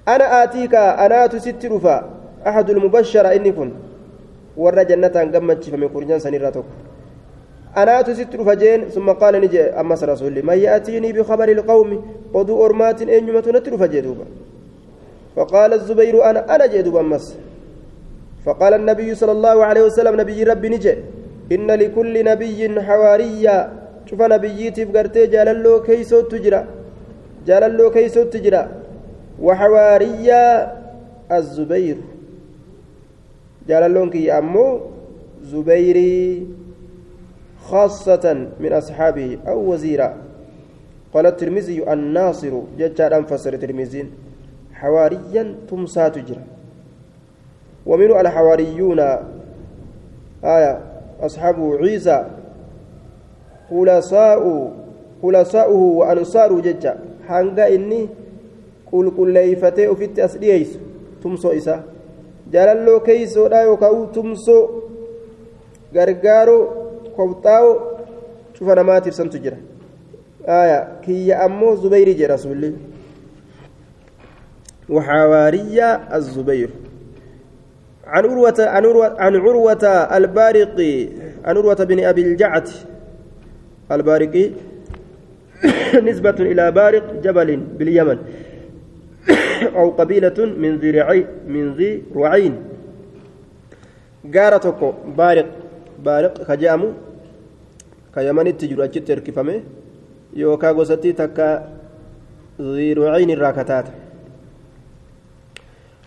ana 0.06 0.26
aatiika 0.40 0.98
anaatu 0.98 1.40
sitti 1.40 1.68
dhufa 1.70 2.04
ahadul 2.46 2.80
mubashara 2.80 3.36
inni 3.36 3.54
kun 3.54 3.72
warra 4.58 4.86
jannataan 4.86 5.32
gammachifame 5.32 5.88
kurnyan 5.90 6.20
sanirraa 6.20 6.52
tokko 6.52 6.74
anaatu 7.76 8.16
sitti 8.16 8.38
dhufa 8.38 8.56
jeen 8.56 8.92
summa 8.92 9.16
qaala 9.16 9.40
ni 9.40 9.48
jee 9.48 9.72
ammas 9.84 10.02
rasuulli 10.02 10.42
man 10.42 10.60
ya'tiinii 10.60 11.14
bikhabari 11.14 11.52
ilqawmi 11.58 12.02
oduu 12.34 12.60
ormaatiin 12.68 13.10
eenyumatu 13.10 13.52
natti 13.52 13.70
dhufa 13.70 13.88
jee 13.88 14.02
duuba 14.02 14.26
فقال 15.36 15.74
الزبير 15.74 16.30
أنا 16.30 16.56
أنا 16.56 16.66
جئت 16.66 16.88
بأمس 16.88 17.36
فقال 18.46 18.74
النبي 18.74 19.16
صلى 19.16 19.32
الله 19.32 19.66
عليه 19.66 19.82
وسلم 19.82 20.22
نبي 20.22 20.44
ربي 20.44 20.70
نجي 20.70 20.96
إن 21.52 21.72
لكل 21.72 22.26
نبي 22.26 22.82
حواريا 22.82 23.58
شوف 24.06 24.22
نبيتي 24.22 24.86
فقرتي 24.86 25.28
جاللو 25.28 25.82
كيسو 25.82 26.22
تجرى. 26.32 26.62
جاللو 27.48 27.90
كيسو 27.92 28.24
تجرى. 28.24 28.64
وحواريا 29.42 30.44
الزبير. 31.32 31.98
جاللون 33.68 34.10
كي 34.10 34.32
أمو 34.32 34.80
زبيري 35.44 36.48
خاصة 37.66 38.26
من 38.60 38.74
أصحابه 38.74 39.38
أو 39.48 39.74
وزيرا. 39.74 40.18
قال 41.14 41.26
الترمذي 41.26 41.94
الناصر 41.94 42.54
ججار 42.78 43.12
أنفسر 43.18 43.54
الترمذي. 43.54 44.06
حواريا 44.74 45.44
تمسى 45.70 46.10
تجرى. 46.10 46.44
ومن 47.86 48.10
الحواريون 48.20 49.00
آية 50.44 50.74
أصحاب 51.22 51.58
عيسى. 51.82 52.45
خلصاء 53.70 54.72
خلصاؤه 55.22 55.82
وأنصاره 56.00 56.62
ججا 56.62 56.94
hanga 57.28 57.66
inni 57.70 58.10
qulqulleeyfatee 58.90 59.88
ofitti 59.90 60.22
as 60.22 60.38
dhiyeeysu 60.42 60.80
tumsoo 61.22 61.54
isaa 61.60 61.80
jaalalloo 62.54 63.00
keeysoodha 63.08 63.62
yookaan 63.70 64.08
tumsoo 64.18 64.64
gargaaroo 65.94 66.64
kobxaa'oo 67.16 67.74
cufa 68.58 68.76
namaatiif 68.80 69.16
santu 69.20 69.42
jira 69.46 69.58
kiyya 71.06 71.40
ammoo 71.48 71.76
zubeyri 71.76 72.14
jedha 72.20 72.34
rasuulli 72.36 72.76
وحوارية 74.90 76.16
الزبير 76.16 76.70
عن 78.08 78.26
عروة 78.26 78.56
عن 78.60 78.86
عروة, 78.86 79.22
عن 79.22 79.36
عروة 79.36 79.86
البارقي 80.18 81.08
عن 81.46 81.58
عروة 81.58 81.76
بن 81.76 82.06
أبي 82.06 82.22
الجعد 82.22 82.70
البارقي 83.92 84.52
نسبة 86.10 86.36
إلى 86.40 86.72
بارق 86.72 87.14
جبل 87.24 87.58
باليمن 87.58 88.18
أو 89.80 89.90
قبيلة 89.90 90.46
من 90.58 90.78
ذي 90.78 90.92
رعي 90.92 91.26
من 91.48 91.74
ذي 91.74 92.04
رعين. 92.16 92.54
قارتك 94.36 94.82
بارق. 95.18 95.46
بارق 96.06 96.44
خجامو 96.44 96.90
كيمن 98.16 98.48
التجر 98.48 98.84
أجت 98.84 99.08
تركفمه 99.08 99.62
يوكا 100.34 100.70
غوستي 100.72 101.12
تكا 101.14 101.70
ذي 102.62 102.94
رعين 102.94 103.30
الراكتات. 103.32 103.86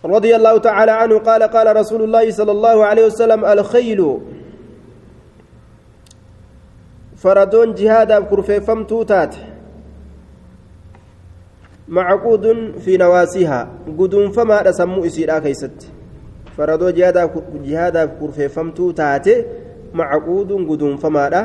رضي 0.05 0.35
الله 0.35 0.57
تعالى 0.57 0.91
عنه 0.91 1.19
قال 1.19 1.43
قال 1.43 1.75
رسول 1.75 2.01
الله 2.01 2.31
صلى 2.31 2.51
الله 2.51 2.85
عليه 2.85 3.05
وسلم 3.05 3.45
الخيل 3.45 4.19
faradoon 7.21 7.73
jihaadaaf 7.79 8.27
kurfeeffamtuu 8.31 9.05
taate 9.05 9.39
macquudun 11.97 12.73
fi 12.85 12.97
nawaasihaa 12.97 13.67
guduunfamaadha 13.97 14.73
sammuu 14.73 15.05
isiidhaa 15.09 15.41
keeysatti 15.41 15.87
faradoo 16.57 16.91
jihaadaaf 16.91 18.11
kurfeeffamtuu 18.19 18.93
taate 18.93 19.35
macquudun 19.93 20.65
guduunfamaadha 20.65 21.41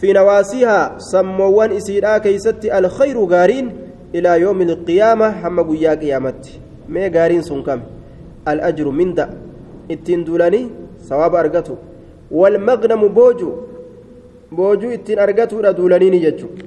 fi 0.00 0.12
nawaasihaa 0.12 0.98
sammoowwan 1.10 1.72
isiidhaa 1.72 2.20
keeysatti 2.20 2.70
alkhayru 2.70 3.26
gaariin 3.26 3.72
ilaa 4.12 4.36
yoomi 4.36 4.64
ilqiyaama 4.64 5.30
hamma 5.30 5.64
guyyaa 5.64 5.96
qiyaamatti 5.96 6.60
mee 6.88 7.10
gaariin 7.10 7.42
sun 7.42 7.62
kame 7.62 7.82
alajru 8.44 8.92
minda 8.92 9.28
ittiin 9.88 10.24
duulanii 10.26 10.66
sawaaba 11.08 11.40
argatu 11.40 11.78
walmagnamu 12.30 13.08
booju 13.08 13.52
boojuu 14.50 14.90
ittiin 14.90 15.18
argatuudha 15.18 15.76
duulaniini 15.76 16.20
jechuudha 16.20 16.64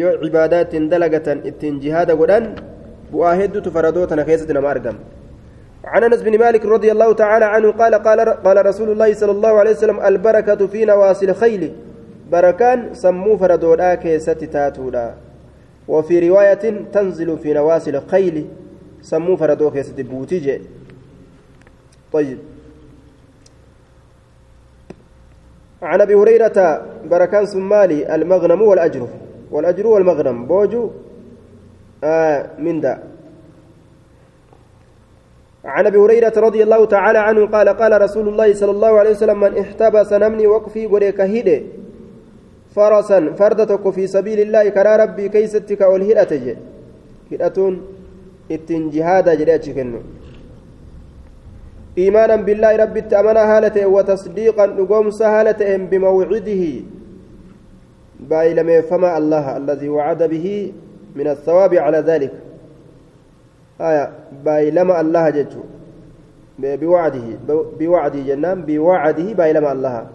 yoo 0.00 0.12
cibaadaa 0.24 0.60
ittiin 0.66 0.90
dalagatan 0.90 1.38
ittiin 1.44 1.80
jihaada 1.80 2.14
godhan 2.16 2.44
bu'aa 3.12 3.34
hedduutu 3.40 3.70
faradootana 3.70 4.24
keessatti 4.24 4.54
nama 4.54 4.70
argama 4.74 5.00
عن 5.84 6.04
أنس 6.04 6.22
بن 6.22 6.38
مالك 6.38 6.64
رضي 6.64 6.92
الله 6.92 7.12
تعالى 7.12 7.44
عنه 7.44 7.70
قال 7.72 7.94
قال 7.94 8.20
قال 8.20 8.66
رسول 8.66 8.88
الله 8.92 9.14
صلى 9.14 9.32
الله 9.32 9.52
عليه 9.58 9.70
وسلم 9.70 10.00
البركة 10.00 10.66
في 10.66 10.84
نواصي 10.84 11.24
الخيل 11.30 11.72
بركان 12.32 12.94
سمو 12.94 13.36
فردودا 13.36 13.94
كيست 13.94 14.44
تاتودا. 14.44 15.14
وفي 15.88 16.28
رواية 16.28 16.64
تنزل 16.92 17.38
في 17.38 17.52
نواصي 17.52 17.90
الخيل 17.90 18.46
سمو 19.02 19.36
فردو 19.36 19.70
كيست 19.70 20.00
بوتيجي. 20.00 20.60
طيب. 22.12 22.38
عن 25.82 26.00
أبي 26.00 26.14
هريرة 26.14 26.86
بركان 27.10 27.46
سمالي 27.46 28.14
المغنم 28.14 28.62
والأجر. 28.62 29.06
والأجر 29.50 29.86
والمغنم. 29.86 30.46
بوجو 30.46 30.90
آه 32.04 32.50
من 32.58 32.80
دا. 32.80 33.02
عن 35.64 35.86
أبي 35.86 35.98
هريرة 35.98 36.32
رضي 36.36 36.62
الله 36.62 36.84
تعالى 36.84 37.18
عنه 37.18 37.46
قال 37.46 37.68
قال 37.68 38.02
رسول 38.02 38.28
الله 38.28 38.54
صلى 38.54 38.70
الله 38.70 38.98
عليه 38.98 39.10
وسلم 39.10 39.40
من 39.40 39.58
احتبس 39.58 40.12
نمني 40.12 40.46
وقفي 40.46 40.86
وريك 40.86 41.20
هيده 41.20 41.60
فرسا 42.76 43.32
فردتك 43.38 43.90
في 43.90 44.06
سبيل 44.06 44.40
الله 44.40 44.68
كرا 44.68 44.96
ربي 44.96 45.28
كيستك 45.28 45.80
والهدأة 45.80 46.56
هدأة 47.32 47.76
إتن 48.50 48.90
جهادا 48.90 49.34
جريتش 49.34 49.68
إيمانا 51.98 52.36
بالله 52.36 52.76
ربي 52.76 53.00
تأمنا 53.00 53.56
هالته 53.56 53.86
وتصديقا 53.86 54.66
نقوم 54.66 55.10
سهالته 55.10 55.76
بموعده. 55.76 56.64
بايلمي 58.20 58.82
فما 58.82 59.18
الله 59.18 59.56
الذي 59.56 59.88
وعد 59.88 60.22
به 60.22 60.72
من 61.16 61.26
الثواب 61.26 61.74
على 61.74 61.98
ذلك. 61.98 62.32
آية 63.80 64.10
بايلما 64.44 65.00
الله 65.00 65.30
جدته 65.30 65.62
بوعده 66.58 67.26
بوعده 67.78 68.20
جنان 68.20 68.62
بوعده 68.62 69.32
بايلما 69.32 69.72
الله. 69.72 70.06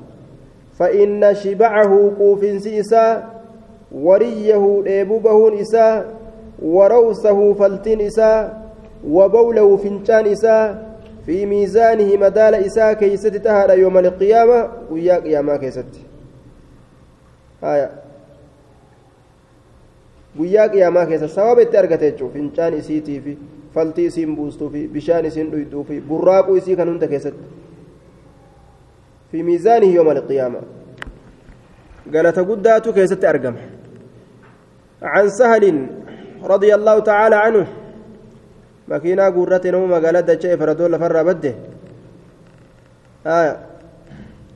فإن 0.79 1.33
شبعه 1.35 2.11
قوف 2.19 2.41
سيسا 2.61 3.23
وريه 3.91 4.81
ديبوبه 4.83 5.61
إسا 5.61 6.05
وروسه 6.61 7.53
فلتين 7.53 8.01
إسا 8.01 8.53
وبوله 9.07 9.77
فنشان 9.77 10.25
إسا 10.25 10.57
في 11.25 11.45
ميزانه 11.45 12.17
مدال 12.17 12.53
إساء 12.55 12.93
كيست 12.93 13.35
تهر 13.35 13.77
يوم 13.77 13.97
القيامة 13.97 14.69
ويا 14.91 15.15
قيامة 15.19 15.57
كيست 15.57 15.91
آية 17.63 17.91
guyyaa 20.38 20.69
qiyaamaa 20.69 21.05
keessa 21.09 21.27
sababa 21.27 21.61
itti 21.61 21.77
argate 21.77 22.11
jechuun 22.11 22.31
fincaan 22.31 22.73
isiitii 22.73 23.19
fi 23.25 23.38
faltii 23.73 24.05
isiin 24.05 24.35
buustuu 24.35 24.69
fi 24.69 24.81
bishaan 24.95 25.25
isiin 25.25 25.51
dhuyxuu 25.51 25.83
fi 25.83 25.99
burraaquu 26.09 26.55
isii 26.61 26.75
kan 26.75 26.89
hunda 26.91 27.07
keessatti 27.07 27.45
fi 29.31 29.43
miizaanihi 29.49 29.95
yooma 29.95 30.11
alqiyaama 30.15 30.59
galata 32.17 32.43
guddaatu 32.51 32.93
keessatti 32.99 33.27
argama 33.33 33.63
عن 35.01 35.29
سهل 35.29 35.88
رضي 36.43 36.75
الله 36.75 36.99
تعالى 36.99 37.35
عنه 37.35 37.67
makiinaa 38.88 39.32
guurratti 39.32 39.71
nama 39.71 39.88
magaalaa 39.95 40.28
dacha'e 40.30 40.58
faradoo 40.58 40.89
lafarraa 40.93 41.24
badde 41.24 41.52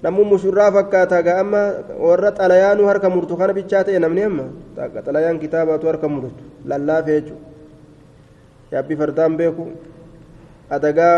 namni 0.03 0.23
mushurraa 0.31 0.71
fakkaata 0.71 1.23
gaa 1.23 1.39
amma 1.43 1.61
warra 1.99 2.31
xalayaanuu 2.31 2.87
harka 2.87 3.09
murtu 3.09 3.37
kana 3.37 3.53
bichaa 3.53 3.83
ta'e 3.83 3.99
namni 3.99 4.23
amma 4.29 4.45
xalayaan 4.77 5.39
kitaabaatu 5.43 5.87
harka 5.91 6.07
murtu 6.07 6.43
lallaafee 6.65 7.19
jechuudha 7.21 7.47
yaabbii 8.71 8.99
fardaan 9.01 9.37
beeku 9.41 9.67
adagaa 10.77 11.17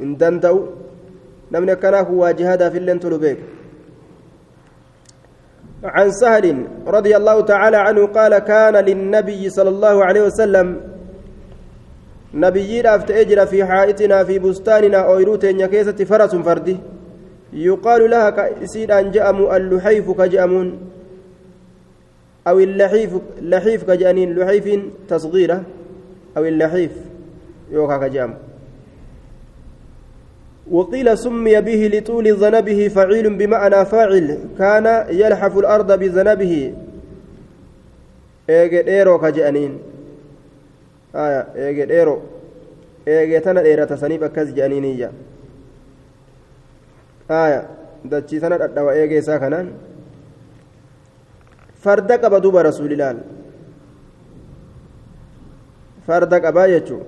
hin 0.00 0.18
danda'u 0.24 0.60
namni 1.50 1.76
akkanaa 1.76 2.04
kun 2.08 2.22
waa 2.24 2.36
jihaadaaf 2.42 2.74
illee 2.82 3.00
tolu 3.06 3.18
beeka 3.24 3.46
عن 5.80 6.10
سهل 6.12 6.44
رضي 6.86 7.16
الله 7.16 7.40
تعالى 7.40 7.76
عنه 7.76 8.06
قال 8.06 8.38
كان 8.38 8.76
للنبي 8.76 9.50
صلى 9.50 9.68
الله 9.68 10.04
عليه 10.04 10.22
وسلم 10.28 10.66
fi 14.26 14.38
bustaaninaa 14.38 15.06
ooyiruu 15.06 15.38
teenya 15.38 15.68
keessatti 15.68 16.06
farasun 16.06 16.44
fardi 16.44 16.76
yuqaalu 17.52 18.08
laha 18.08 18.32
ka 18.32 18.48
isiidhaan 18.62 19.12
je'amu 19.12 19.48
alluxayfu 19.48 20.14
ka 20.14 20.28
je'amuun 20.28 20.78
aw 22.44 22.60
illaxiif 22.60 23.12
laxiif 23.42 23.84
ka 23.86 23.96
je'aniin 23.96 24.34
luxayfiin 24.34 24.90
tasgiira 25.08 25.64
aw 26.34 26.44
illaxiif 26.44 26.92
yookaa 27.72 27.98
ka 27.98 28.08
je'amu 28.08 28.50
وقيل 30.70 31.18
سمي 31.18 31.60
به 31.60 31.90
لطول 31.94 32.32
ذنبه 32.32 32.88
فعيل 32.88 33.26
بمعنى 33.36 33.84
فاعل 33.84 34.38
كان 34.58 34.86
يلحف 35.10 35.58
الأرض 35.58 35.98
بذنبه 35.98 36.74
إيجي 38.50 39.04
كجأنين 39.18 39.89
aya 41.14 41.46
eege 41.56 41.86
dheero 41.86 42.22
eegee 43.06 43.40
tana 43.40 43.62
dheerata 43.62 43.96
saniif 43.96 44.22
akkas 44.22 44.54
jedhaniiniyya 44.54 45.10
aya 47.28 47.60
dachii 48.04 48.40
tana 48.40 48.58
dhadhawa 48.58 48.96
eegee 48.96 49.18
isaa 49.18 49.38
kanaan 49.38 49.72
farda 51.82 52.18
qaba 52.18 52.40
duba 52.40 52.62
rasuulilaal 52.62 53.18
farda 56.06 56.40
qabaa 56.40 56.68
jechuu 56.74 57.02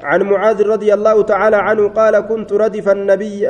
عن 0.00 0.22
معاذ 0.22 0.62
رضي 0.64 0.94
الله 0.94 1.22
تعالى 1.22 1.56
عنه 1.56 1.88
قال 1.88 2.14
كنت 2.20 2.52
ردف 2.52 2.88
النبي 2.88 3.48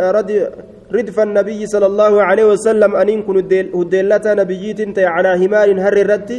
ردف 0.90 1.16
النبي 1.20 1.60
صلى 1.66 1.86
الله 1.86 2.22
عليه 2.22 2.46
وسلم 2.52 2.96
أن 2.96 3.22
كن 3.22 3.36
هدلة 3.74 4.26
نبييت 4.40 4.98
على 4.98 5.30
همار 5.46 5.68
هر 5.80 5.96
الرد 6.04 6.30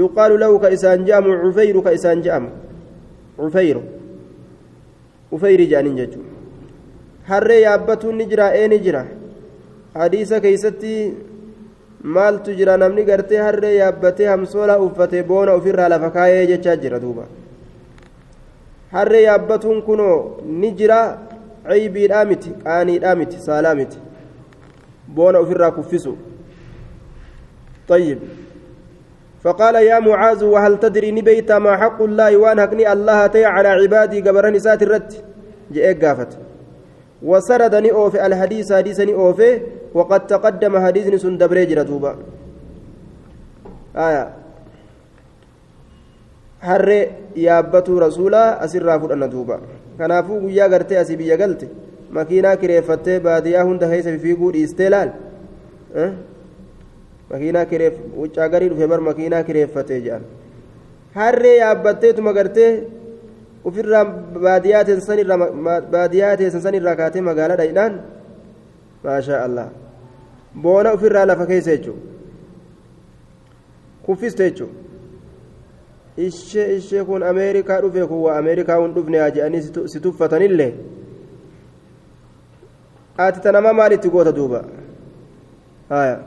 يقال 0.00 0.32
له 0.42 0.52
كإسان 0.58 0.98
جام 1.08 1.24
عفير 1.44 1.76
كإسان 1.86 2.18
جام 2.26 2.44
عفير 3.38 3.76
عفير 5.32 5.60
جانين 5.72 5.96
ججو 6.00 6.20
harree 7.30 7.60
yaabbatuu 7.62 8.12
ni 8.12 8.24
jira 8.30 8.46
ee 8.60 8.68
ni 8.68 8.78
jira 8.84 9.02
hadiisa 9.94 10.40
keeysatti 10.44 10.92
maaltu 12.16 12.54
jira 12.58 12.76
namni 12.82 13.04
gartee 13.10 13.38
harree 13.46 13.76
yaabbatee 13.76 14.26
hamsoola 14.32 14.74
uffate 14.86 15.22
boona 15.30 15.52
ofirraa 15.58 15.88
lafa 15.92 16.10
kaayee 16.16 16.46
jechaa 16.50 16.76
jira 16.82 16.98
duuba 17.04 17.24
harree 18.92 19.22
yaabbatuun 19.28 19.80
kunoo 19.88 20.18
ni 20.60 20.70
jira 20.80 20.98
caybiidhaa 21.68 22.24
miti 22.30 22.50
qaaniidhaa 22.64 23.14
miti 23.20 23.38
saalaa 23.46 23.74
miti 23.80 23.98
boona 25.16 25.38
ofirraa 25.44 25.70
kuffisu 25.78 26.14
طيب 27.88 28.18
فقال 29.44 29.74
يا 29.74 29.98
معاذ 30.00 30.44
وهل 30.44 30.80
تدري 30.80 31.10
نبيت 31.10 31.52
ما 31.52 31.76
حق 31.76 32.02
الله 32.02 32.36
وان 32.36 32.60
حقني 32.60 32.92
الله 32.92 33.26
تي 33.26 33.44
على 33.44 33.68
عبادي 33.68 34.20
قبرني 34.26 34.58
سات 34.58 34.82
الرد 34.82 35.12
جاء 35.74 35.86
قافت 36.02 36.32
وسردني 37.22 37.90
أوفي 37.92 38.26
الحديث 38.26 38.72
حديثني 38.72 39.14
أوفي 39.14 39.60
وقد 39.94 40.26
تقدم 40.26 40.74
حديث 40.84 41.06
سن 41.22 41.34
دبريج 41.38 41.72
ردوبا 41.78 42.12
آية 43.96 44.24
harree 46.64 47.08
yaabbatuu 47.46 47.98
rasuulaa 48.00 48.58
asirraa 48.66 48.98
fudhanna 49.00 49.28
duuba 49.32 49.56
kanaafuu 49.98 50.40
guyyaa 50.44 50.68
gartee 50.74 50.98
asii 50.98 51.16
biyya 51.22 51.36
galte 51.36 51.66
makiinaa 52.16 52.56
kireeffattee 52.62 53.18
baadiyyaa 53.26 53.64
hunda 53.70 53.88
keessa 53.90 54.14
fiiguu 54.22 54.52
dhiistee 54.54 54.88
laal 54.94 55.10
makiinaa 57.30 57.64
kireef 57.72 57.94
wuccaa 58.22 58.48
garii 58.48 58.68
dhufe 58.72 58.86
bar 58.92 59.00
makiinaa 59.00 59.42
kireeffatee 59.48 60.00
jedhan. 60.06 60.24
Harree 61.14 61.56
yaabbatteetuma 61.56 62.32
gartee 62.32 62.70
ofirraa 63.64 64.04
baadiyyaa 64.44 66.36
teessan 66.36 66.62
sanirraa 66.66 66.96
kaatee 67.00 67.22
magaalaa 67.28 67.56
dhayidhaan 67.60 68.00
maashaa 69.04 69.42
allah 69.44 69.68
boona 70.62 70.92
ofirraa 70.98 71.26
lafa 71.30 71.46
keessa 71.52 71.76
jechuudha 71.76 72.02
kuffiste 74.06 74.50
jechuudha 74.50 74.82
ishee 76.26 76.66
ishee 76.76 77.04
kun 77.04 77.22
ameerikaa 77.30 77.80
dhufe 77.86 78.06
kun 78.10 78.20
waa 78.26 78.36
ameerikaa 78.42 78.76
hun 78.82 78.94
dhufne 78.98 79.18
haa 79.18 79.62
si 79.94 80.00
tuffatanillee 80.00 80.72
ati 83.24 83.40
tanamaa 83.40 83.72
maalitti 83.72 84.08
goota 84.10 84.32
duuba? 84.32 84.64
Haya 85.88 86.20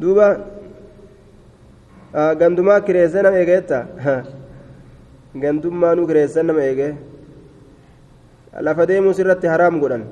duuba 0.00 0.26
gandumaa 2.40 2.80
kireessee 2.86 3.22
nama 3.26 3.38
eegeetta 3.42 3.78
gandummaanuu 5.42 6.06
kireessee 6.10 6.42
nama 6.48 6.62
eegee 6.70 6.92
lafa 8.66 8.86
deemuus 8.90 9.18
irratti 9.24 9.46
haraam 9.52 9.80
godhan 9.82 10.04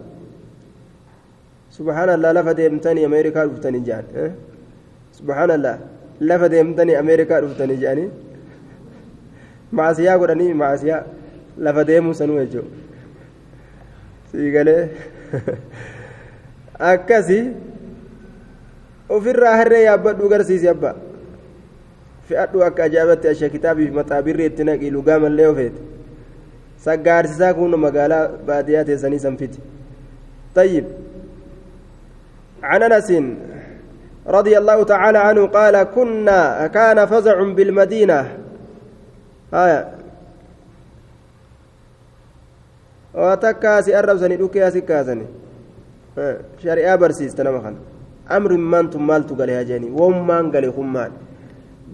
subhaanallah 1.76 2.30
lafa 2.38 2.52
deemtanii 2.60 3.04
ameerikaa 3.10 3.44
dhuftanii 3.50 3.82
jedhan 3.88 4.32
subhaanallah 5.18 5.74
lafa 6.30 6.48
deemtanii 6.54 6.96
ameerikaa 7.02 7.40
dhuftanii 7.44 7.78
jedhanii 7.84 8.08
maasiyaa 9.80 10.18
godhanii 10.22 10.52
maasiyaa 10.64 11.02
lafa 11.68 11.82
deemuu 11.92 12.14
sanuu 12.20 12.38
jechuudha 12.42 12.70
sii 14.32 14.50
galee 14.56 14.82
akkasi 16.92 17.38
ofirraa 19.08 19.56
harree 19.56 19.82
yaabbadhuu 19.82 20.28
garsiisi 20.28 20.68
abba 20.68 20.94
fe'adhu 22.28 22.64
akka 22.64 22.84
ajaa'ibatti 22.84 23.28
ashee 23.28 23.50
kitaabii 23.50 23.86
fi 23.86 23.98
maxaabirri 24.00 24.46
itti 24.46 24.64
naqii 24.64 24.90
lugaa 24.90 25.18
mallee 25.18 25.46
ofeete 25.46 25.80
saggaarsisaa 26.88 27.54
kun 27.54 27.78
magaalaa 27.86 28.28
baadiyyaa 28.46 28.84
teessanii 28.84 29.24
sanfiti 29.28 29.60
طيب 30.54 30.84
عن 32.62 32.82
انس 32.82 33.12
رضي 34.26 34.58
الله 34.58 34.84
تعالى 34.84 35.18
عنه 35.18 35.46
قال 35.46 35.82
كنا 35.82 36.66
كان 36.66 37.06
فزع 37.06 37.42
بالمدينة 37.42 38.38
آية 39.54 39.88
وتكاسي 43.14 43.98
أرب 43.98 44.18
سني 44.18 44.36
دوكي 44.36 44.70
سكاسني 44.70 45.26
شريعة 46.62 46.96
برسيس 46.96 47.34
تنمخن 47.34 47.74
أمر 48.30 48.52
من 48.56 48.90
تمال 48.90 49.22
تقالي 49.26 49.52
هجاني 49.60 49.88
ومان 49.90 50.52
قالي 50.52 50.72
خمان 50.76 51.10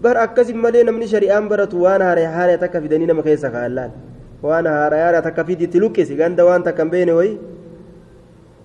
بر 0.03 0.15
أكسي 0.23 0.53
ملي 0.53 0.83
نمني 0.83 1.07
شريعة 1.07 1.39
برت 1.51 1.73
وأنا 1.73 2.11
هاري 2.11 2.23
هاري 2.25 2.57
تكا 2.57 2.79
في 2.79 2.87
دنينا 2.87 3.13
مكيسا 3.13 3.49
خالان 3.53 3.91
وأنا 4.43 4.69
هاري 4.79 4.95
هاري 4.95 5.21
تكا 5.27 5.43
في 5.43 5.55
دي 5.55 5.67
تلوكي 5.67 6.05
سيغان 6.05 6.35
دوان 6.35 6.63
تكا 6.63 6.83
بيني 6.83 7.11
وي 7.11 7.37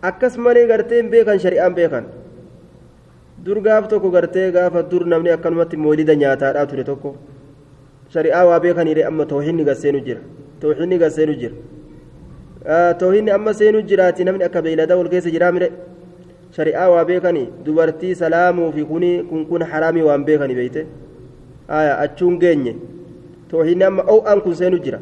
أكس 0.05 0.39
ملي 0.39 0.63
غرتين 0.71 1.11
بيكن 1.11 1.39
شريعة 1.39 1.69
بيكن 1.69 2.05
dur 3.47 3.59
gaaf 3.63 3.87
tokko 3.89 4.11
gartee 4.11 4.51
gaafa 4.51 4.83
dur 4.91 5.03
namni 5.07 5.31
akkanumatti 5.31 5.77
moolida 5.77 6.15
nyaataadhaa 6.23 6.67
ture 6.71 6.85
tokko 6.85 7.11
shari'aa 8.15 8.45
waa 8.49 8.59
beekaniire 8.65 9.03
amma 9.11 9.25
toohinni 9.33 9.63
gasseenu 9.69 10.01
jira 10.07 10.21
toohinni 10.61 10.99
gasseenu 11.03 11.35
jira 11.41 11.55
toohinni 13.01 13.31
amma 13.37 13.53
seenu 13.61 13.83
jiraati 13.91 14.25
namni 14.29 14.45
akka 14.49 14.63
beeyladaa 14.67 14.97
wal 15.01 15.11
keessa 15.13 15.31
jiraa 15.35 15.53
mire 15.57 15.69
shari'aa 16.57 16.89
waa 16.95 17.05
beekanii? 17.05 17.49
Dubartii 17.65 18.15
salaamuu 18.23 18.73
fi 18.73 18.85
kuni 18.91 19.11
kun 19.31 19.47
kun 19.47 19.63
haraamii 19.73 20.03
waan 20.09 20.25
beekanii 20.29 20.55
beeyte? 20.61 20.87
Aya 21.69 21.99
achuun 22.05 22.39
geenye. 22.43 22.75
Toohinni 23.51 23.85
amma 23.85 24.03
o'aan 24.15 24.41
kun 24.45 24.55
seenu 24.61 24.79
jira. 24.85 25.01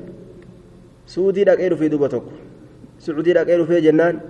Suudii 1.06 1.44
dhaqee 1.48 1.68
dhufee 1.72 1.88
duba 1.92 2.08
tokko. 2.08 2.32
Suudii 2.98 3.34
dhaqee 3.36 3.56
dhufee 3.60 3.80
jennaan. 3.86 4.20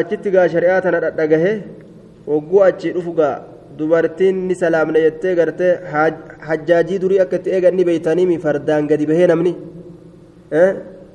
Achitti 0.00 0.30
gaa 0.34 0.48
shari'aa 0.48 0.80
tana 0.84 1.00
dhadhagahee 1.04 1.56
hogguu 2.26 2.62
achi 2.68 2.92
dhufu 2.96 3.12
gaa 3.18 3.34
dubartiin 3.78 4.36
ni 4.48 4.54
salaamna 4.54 4.98
jettee 5.04 5.34
gartee 5.38 5.72
hajjaajii 6.48 6.98
durii 7.02 7.20
akka 7.24 7.36
itti 7.40 7.50
eeganni 7.56 7.84
beeytaniimi 7.88 8.38
fardaan 8.44 8.86
gadi 8.90 9.06
bahee 9.10 9.26
namni? 9.32 9.52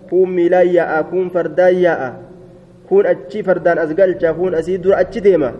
Kuun 0.09 0.29
miilaan 0.37 0.67
yaa'a 0.77 1.03
kuun 1.11 1.29
fardaan 1.35 1.75
yaa'a 1.85 2.09
kuun 2.89 3.05
achi 3.13 3.43
fardaan 3.43 3.77
as 3.83 3.91
galcha 3.99 4.33
kuun 4.33 4.53
asii 4.59 4.77
dura 4.83 4.97
achi 5.03 5.21
deema 5.27 5.51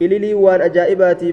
ililii 0.00 0.34
waan 0.44 0.60
ajaa'ibaati 0.68 1.32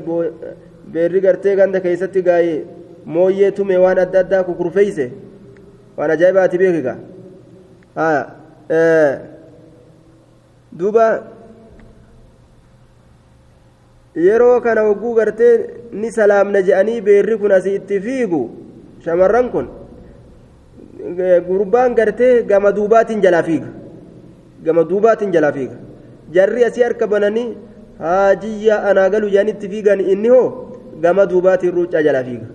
beerri 0.93 1.19
gartee 1.25 1.55
ganda 1.59 1.79
keessatti 1.85 2.21
gaa'ee 2.27 2.57
mooyyee 3.05 3.51
tume 3.57 3.77
waan 3.83 3.99
adda 4.05 4.19
addaa 4.23 4.43
kukurfeeyse 4.49 5.05
waan 5.97 6.11
ajaa'ibaati 6.15 6.57
beekiga 6.61 6.93
duuba 10.79 11.05
yeroo 14.15 14.61
kana 14.61 14.81
hogguu 14.87 15.13
gartee 15.19 15.53
ni 15.91 16.11
salaamna 16.11 16.61
je'anii 16.69 17.01
beerri 17.07 17.37
kun 17.41 17.51
asii 17.57 17.75
itti 17.79 17.99
fiigu 18.07 18.41
shamarran 19.05 19.49
kun 19.53 19.67
gurbaan 21.47 21.95
gartee 21.99 22.33
gama 22.49 22.71
duubaatiin 22.77 23.21
jalaa 23.25 23.43
fiiga 23.49 23.67
gama 24.65 24.83
duubaatiin 24.89 25.31
jalaa 25.35 25.51
fiiga. 25.57 25.75
Jarri 26.31 26.65
asii 26.65 26.83
harka 26.83 27.07
bananii 27.07 27.47
haajiyyaa 27.99 28.83
anaa 28.89 29.09
galu 29.09 29.29
jedhanii 29.29 29.51
itti 29.57 29.69
fiigan 29.69 29.99
inni 30.13 30.29
hoo? 30.29 30.47
gama 31.01 31.25
duubaatiin 31.29 31.73
ruuccaa 31.75 32.01
jalaa 32.07 32.23
fiiga. 32.23 32.47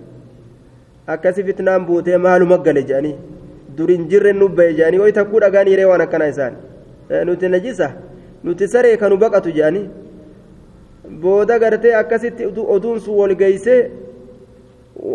Akkasi 1.13 1.43
fitnaan 1.43 1.85
buutee 1.85 2.17
maaluma 2.17 2.57
gale 2.57 2.81
jedhanii 2.89 3.15
durin 3.77 4.07
jirre 4.09 4.33
nubba'e 4.33 4.73
jedhanii 4.79 4.97
ho'i 5.03 5.13
takkuu 5.19 5.39
dhagaan 5.43 5.67
hiree 5.71 5.85
waan 5.91 6.01
akkanaa 6.05 6.27
isaan? 6.33 6.53
Nuti 7.25 7.49
najisa 7.49 7.89
nuti 8.43 8.67
saree 8.67 8.97
kanu 8.97 9.17
baqatu? 9.23 9.51
jedhanii 9.57 9.85
booda 11.21 11.59
gartee 11.59 11.93
akkasitti 12.01 12.45
oduun 12.75 12.99
sun 12.99 13.15
wal 13.19 13.35
geeyse 13.41 13.75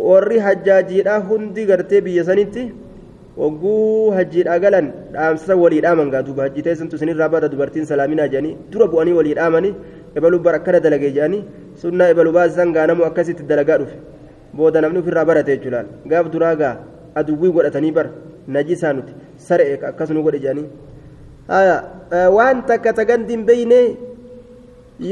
warri 0.09 0.39
hajjaajiidha 0.47 1.19
hundi 1.29 1.67
gartee 1.71 2.01
biyya 2.07 2.25
sanitti 2.25 2.63
wagguu 3.37 4.11
hajjiidha 4.17 4.59
galan 4.65 4.87
dhaamsisa 5.13 5.57
walii 5.57 5.81
dhaaman 5.85 6.11
gaa 6.15 6.23
duuba 6.27 6.43
hajji 6.47 6.63
teessantu 6.67 6.97
isinirraa 7.01 7.29
bada 7.35 7.49
dubartiin 7.53 7.87
salaaminaa 7.91 8.29
jedhanii 8.33 8.57
dura 8.73 8.87
bu'anii 8.93 9.13
walii 9.19 9.35
dhaamanii 9.39 9.75
ebaluu 10.21 10.41
bar 10.47 10.55
akkana 10.59 10.81
dalagee 10.87 11.11
jedhanii 11.17 11.43
sunnaa 11.83 12.09
ebaluu 12.15 12.33
baasisan 12.39 12.73
gaanamu 12.77 13.05
akkasitti 13.09 13.43
dalagaa 13.53 13.79
dhufe 13.83 13.97
booda 14.57 14.81
namni 14.85 14.99
ofirraa 15.05 15.25
barate 15.31 15.51
jechuudhaan 15.57 15.87
gaaf 16.13 16.29
duraa 16.35 16.55
gaa 16.63 16.75
aduwwii 17.23 17.53
godhatanii 17.57 17.93
bar 17.99 18.07
najisaa 18.57 18.93
nuti 19.01 19.13
saree 19.49 19.79
akkasuma 19.93 20.21
godhe 20.29 20.39
jedhanii 20.45 20.69
waan 22.37 22.63
takka 22.69 22.93
tagandi 23.01 23.33
hin 23.37 23.45
beeynee 23.49 23.85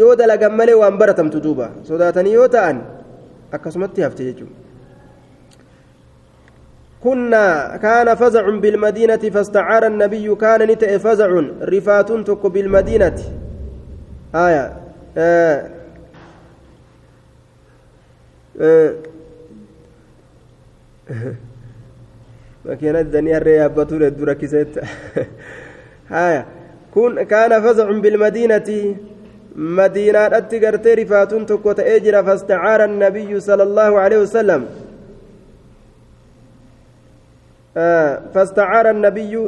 yoo 0.01 0.15
dalagan 0.23 0.53
malee 0.61 0.75
waan 0.85 0.99
baratamtu 1.03 1.41
duuba 1.47 1.71
sodaatanii 1.89 2.33
yoo 2.39 2.49
ta'an 2.57 2.81
akkasumatti 3.59 4.03
hafte 4.07 4.25
jechuudha 4.29 4.60
كنا 7.05 7.77
كان 7.77 8.15
فزع 8.15 8.51
بالمدينة 8.51 9.17
فاستعار 9.17 9.87
النبي 9.87 10.35
كان 10.35 10.63
نتأ 10.71 10.99
فزع 10.99 11.43
رفات 11.63 12.13
تك 12.13 12.47
بالمدينة 12.47 13.19
آية 14.35 14.73
آه 15.17 15.71
آه 18.61 18.95
مكينة 22.65 23.01
الدنيا 23.01 23.67
الدرة 23.93 24.33
كيست 24.33 24.81
haya 26.11 26.45
kun 26.91 27.15
kaana 27.31 27.63
fasacun 27.63 28.03
bilmadiinati 28.03 28.79
madiinaadhatti 29.79 30.61
gartee 30.65 30.95
rifaatuun 31.01 31.47
tokko 31.47 31.75
ta'ee 31.81 32.01
jira 32.07 32.23
fastacaara 32.29 32.89
annabiyyu 32.91 33.41
sala 33.41 33.63
allaahu 33.69 34.01
aleyhi 34.05 34.23
wasalam 34.25 34.65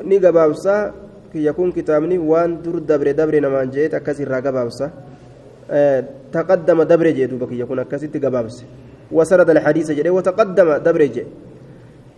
ni 0.04 0.18
gabaabsa 0.18 0.92
kiyya 1.32 1.52
kun 1.52 1.72
kitaabni 1.72 2.18
waan 2.18 2.62
dur 2.62 2.80
dabre 2.80 3.14
dabre 3.14 3.40
namaan 3.40 3.70
jeet 3.70 3.94
akkas 3.94 4.20
irraa 4.20 4.40
gabaabsa 4.40 4.90
taqaddama 6.32 6.84
dabre 6.84 7.12
jee 7.16 7.28
duuba 7.28 7.46
kiyya 7.46 7.66
kun 7.66 7.78
akkasitti 7.78 8.18
gabaabse 8.20 8.64
وسرد 9.12 9.50
الحديث 9.50 9.90
جدي 9.90 10.10
وتقدم 10.10 10.68
دبرج 10.76 11.16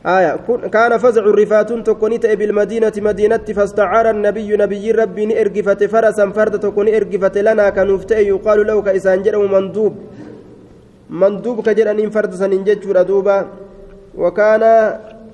آية 0.07 0.37
كان 0.73 0.99
فزع 0.99 1.25
الرفاتون 1.33 1.85
تكونيت 1.85 2.27
بالمدينة 2.27 2.93
مدينة 2.97 3.47
فاستعار 3.57 4.11
النبي 4.11 4.57
نبي 4.57 4.91
ربي 4.93 5.27
نرجفت 5.27 5.85
فرسا 5.85 6.31
فرد 6.31 6.55
تكوني 6.61 6.97
ارجفت 6.97 7.39
لنا 7.39 7.71
كنفتئ 7.71 8.19
يقال 8.29 8.67
له 8.67 8.83
كإسان 8.83 9.23
جرم 9.23 9.53
مندوب. 9.53 9.95
مندوب 11.11 11.57
كجر 11.67 11.91
أن 11.91 12.11
فرد 12.11 12.33
سننجج 12.35 12.83
وكان 14.19 14.63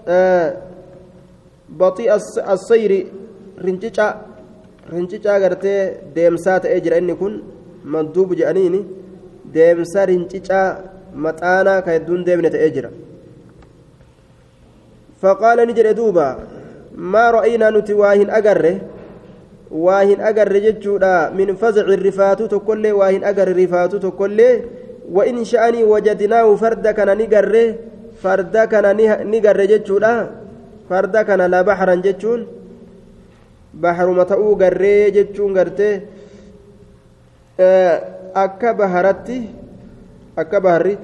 آه 0.09 0.57
بطيء 1.79 2.15
السير 2.55 2.93
رنجيشا 3.65 4.07
رنجيشا 4.93 5.33
غرتي 5.43 5.75
ديمسات 6.15 6.67
اجر 6.67 6.99
اني 6.99 7.15
كن 7.15 7.33
مندوب 7.85 8.35
جانيني 8.35 8.81
ديمسا 9.55 10.05
رنجيشا 10.05 10.61
maxaanaa 11.15 11.83
ka 11.83 11.91
hedduun 11.91 12.23
deemne 12.27 12.51
ta'ee 12.55 12.71
jira 12.75 12.91
faqaala 15.23 15.67
ni 15.67 15.75
jedhe 15.79 15.95
duuba 15.99 16.27
maa 17.15 17.31
ra'aynaa 17.37 17.71
nuti 17.77 17.97
waa 18.01 18.13
hin 18.21 18.31
agarre 18.39 18.73
waa 19.87 20.03
hin 20.11 20.23
agarre 20.31 20.61
jechuudha 20.67 21.15
min 21.39 21.51
fazaci 21.63 21.97
rifaatu 22.03 22.47
tokkollee 22.53 22.95
waa 23.01 23.11
hin 23.15 23.27
agarre 23.33 23.57
rifaatu 23.63 23.99
tokkollee 24.07 24.55
وإن 25.11 25.45
شأني 25.45 25.85
وجدناه 25.85 26.55
فرد 26.55 26.89
كان 26.89 27.19
نجره 27.19 27.75
فرد 28.23 28.55
كان 28.71 28.87
نجره 29.31 29.65
جتشودا 29.65 30.31
فرد 30.91 31.15
كان 31.17 31.43
لا 31.51 31.63
بحرا 31.63 31.95
جتشون 31.95 32.41
بحر 33.75 34.07
متأو 34.11 34.57
جري 34.63 35.11
جتشون 35.11 35.55
جرتي 35.55 35.91
أكا 38.35 38.71
بحرتي 38.73 39.39
akka 40.37 40.61
baharri 40.61 40.95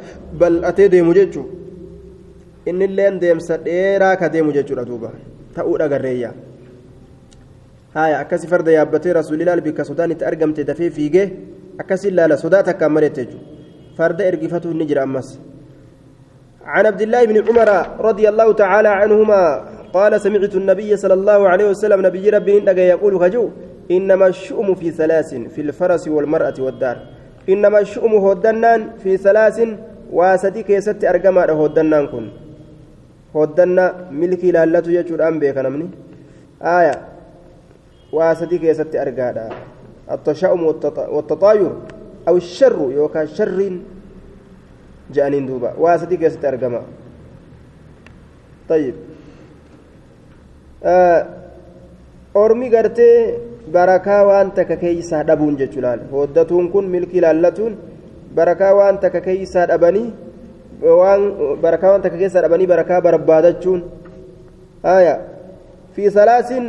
bal'atee 0.40 0.88
deemu 0.88 1.12
jechuun 1.18 1.46
innilleen 2.66 3.18
deemsa 3.20 3.58
dheeraa 3.58 4.16
ka 4.16 4.28
deemu 4.28 4.52
jechuudha 4.56 4.84
duuba 4.84 5.10
ta'uudha 5.56 5.88
garreeyya 5.88 6.30
haaya 7.94 8.20
akkasi 8.22 8.46
farda 8.52 8.70
yaabbatee 8.78 9.12
rasuulilaal 9.18 9.60
bikka 9.66 9.84
sodaan 9.84 10.14
itti 10.14 10.24
argamte 10.30 10.62
dafee 10.64 10.90
fiigee 10.90 11.26
akkasi 11.82 12.10
laala 12.10 12.36
sodaa 12.44 12.62
takkaan 12.68 12.92
maleette 12.96 13.20
jechuudha 13.24 13.44
farda 13.98 14.22
ergifatu 14.30 14.74
ni 14.74 14.86
jira 14.86 15.02
ammas 15.08 15.30
عن 16.66 16.86
عبد 16.86 17.02
الله 17.02 17.22
بن 17.30 17.36
عمر 17.46 17.70
رضي 18.08 18.26
الله 18.28 18.48
تعالى 18.52 18.88
عنهما 18.88 19.40
قال 19.96 20.12
سمعت 20.20 20.54
النبي 20.62 20.90
صلى 21.02 21.14
الله 21.20 21.40
عليه 21.52 21.66
وسلم 21.72 21.98
نبي 22.06 22.24
ربي 22.36 22.54
يقول 22.94 23.14
خجو 23.22 23.44
إنما 23.96 24.26
الشؤم 24.34 24.68
في 24.80 24.88
ثلاث 25.00 25.30
في 25.54 25.60
الفرس 25.66 26.04
والمرأة 26.14 26.58
والدار. 26.66 26.96
إنما 27.52 27.78
الشؤم 27.84 28.12
هودنان 28.24 28.80
في 29.02 29.16
ثلاث 29.26 29.58
واسدي 30.18 30.62
كيست 30.68 31.00
أرقما 31.10 31.42
هودنان 31.50 32.04
كن. 32.12 32.26
هودنا 33.36 33.84
ملكي 34.20 34.50
لألتو 34.54 34.90
يجور 34.96 35.20
أنبي 35.28 35.52
كنمني 35.56 35.88
آية. 36.78 36.94
واسدي 38.16 38.56
كيست 38.58 38.92
أرقادا 39.02 39.46
التشاؤم 40.14 40.60
والتطاير 41.14 41.72
أو 42.28 42.34
الشر 42.36 42.78
يوكا 42.98 43.24
شر 43.36 43.60
جانين 45.14 45.46
دوبا. 45.48 45.70
واسدي 45.82 46.16
كيست 46.16 46.44
أرقما 46.44 46.82
طيب. 48.68 49.05
آه 50.84 51.26
أرمي 52.36 52.76
قرتي 52.76 53.10
barakaa 53.66 54.22
waan 54.26 54.50
takka 54.54 54.76
keeysaa 54.78 55.24
dhabuun 55.28 55.56
jechuu 55.58 55.82
laal 55.82 56.02
hoddatuun 56.10 56.70
kun 56.70 56.86
milkii 56.94 57.20
laallatuun 57.24 57.72
barakaa 58.34 58.72
waan 58.78 58.98
takka 59.02 59.20
keeysaa 59.20 59.66
dhabanii 59.70 60.06
waan 61.00 61.22
barakaa 61.62 61.90
waan 61.90 62.02
takka 62.04 62.18
keessaa 62.18 62.42
dhabanii 62.46 62.66
barakaa 62.72 63.00
barbaadachuun 63.06 63.80
haya 64.82 65.14
fi 65.94 66.10
salaasin 66.18 66.64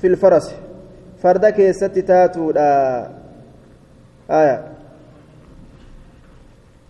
fil 0.00 0.16
faras 0.22 0.46
farda 1.22 1.52
keessatti 1.58 2.02
taatuudha 2.10 2.68
haya 4.28 4.56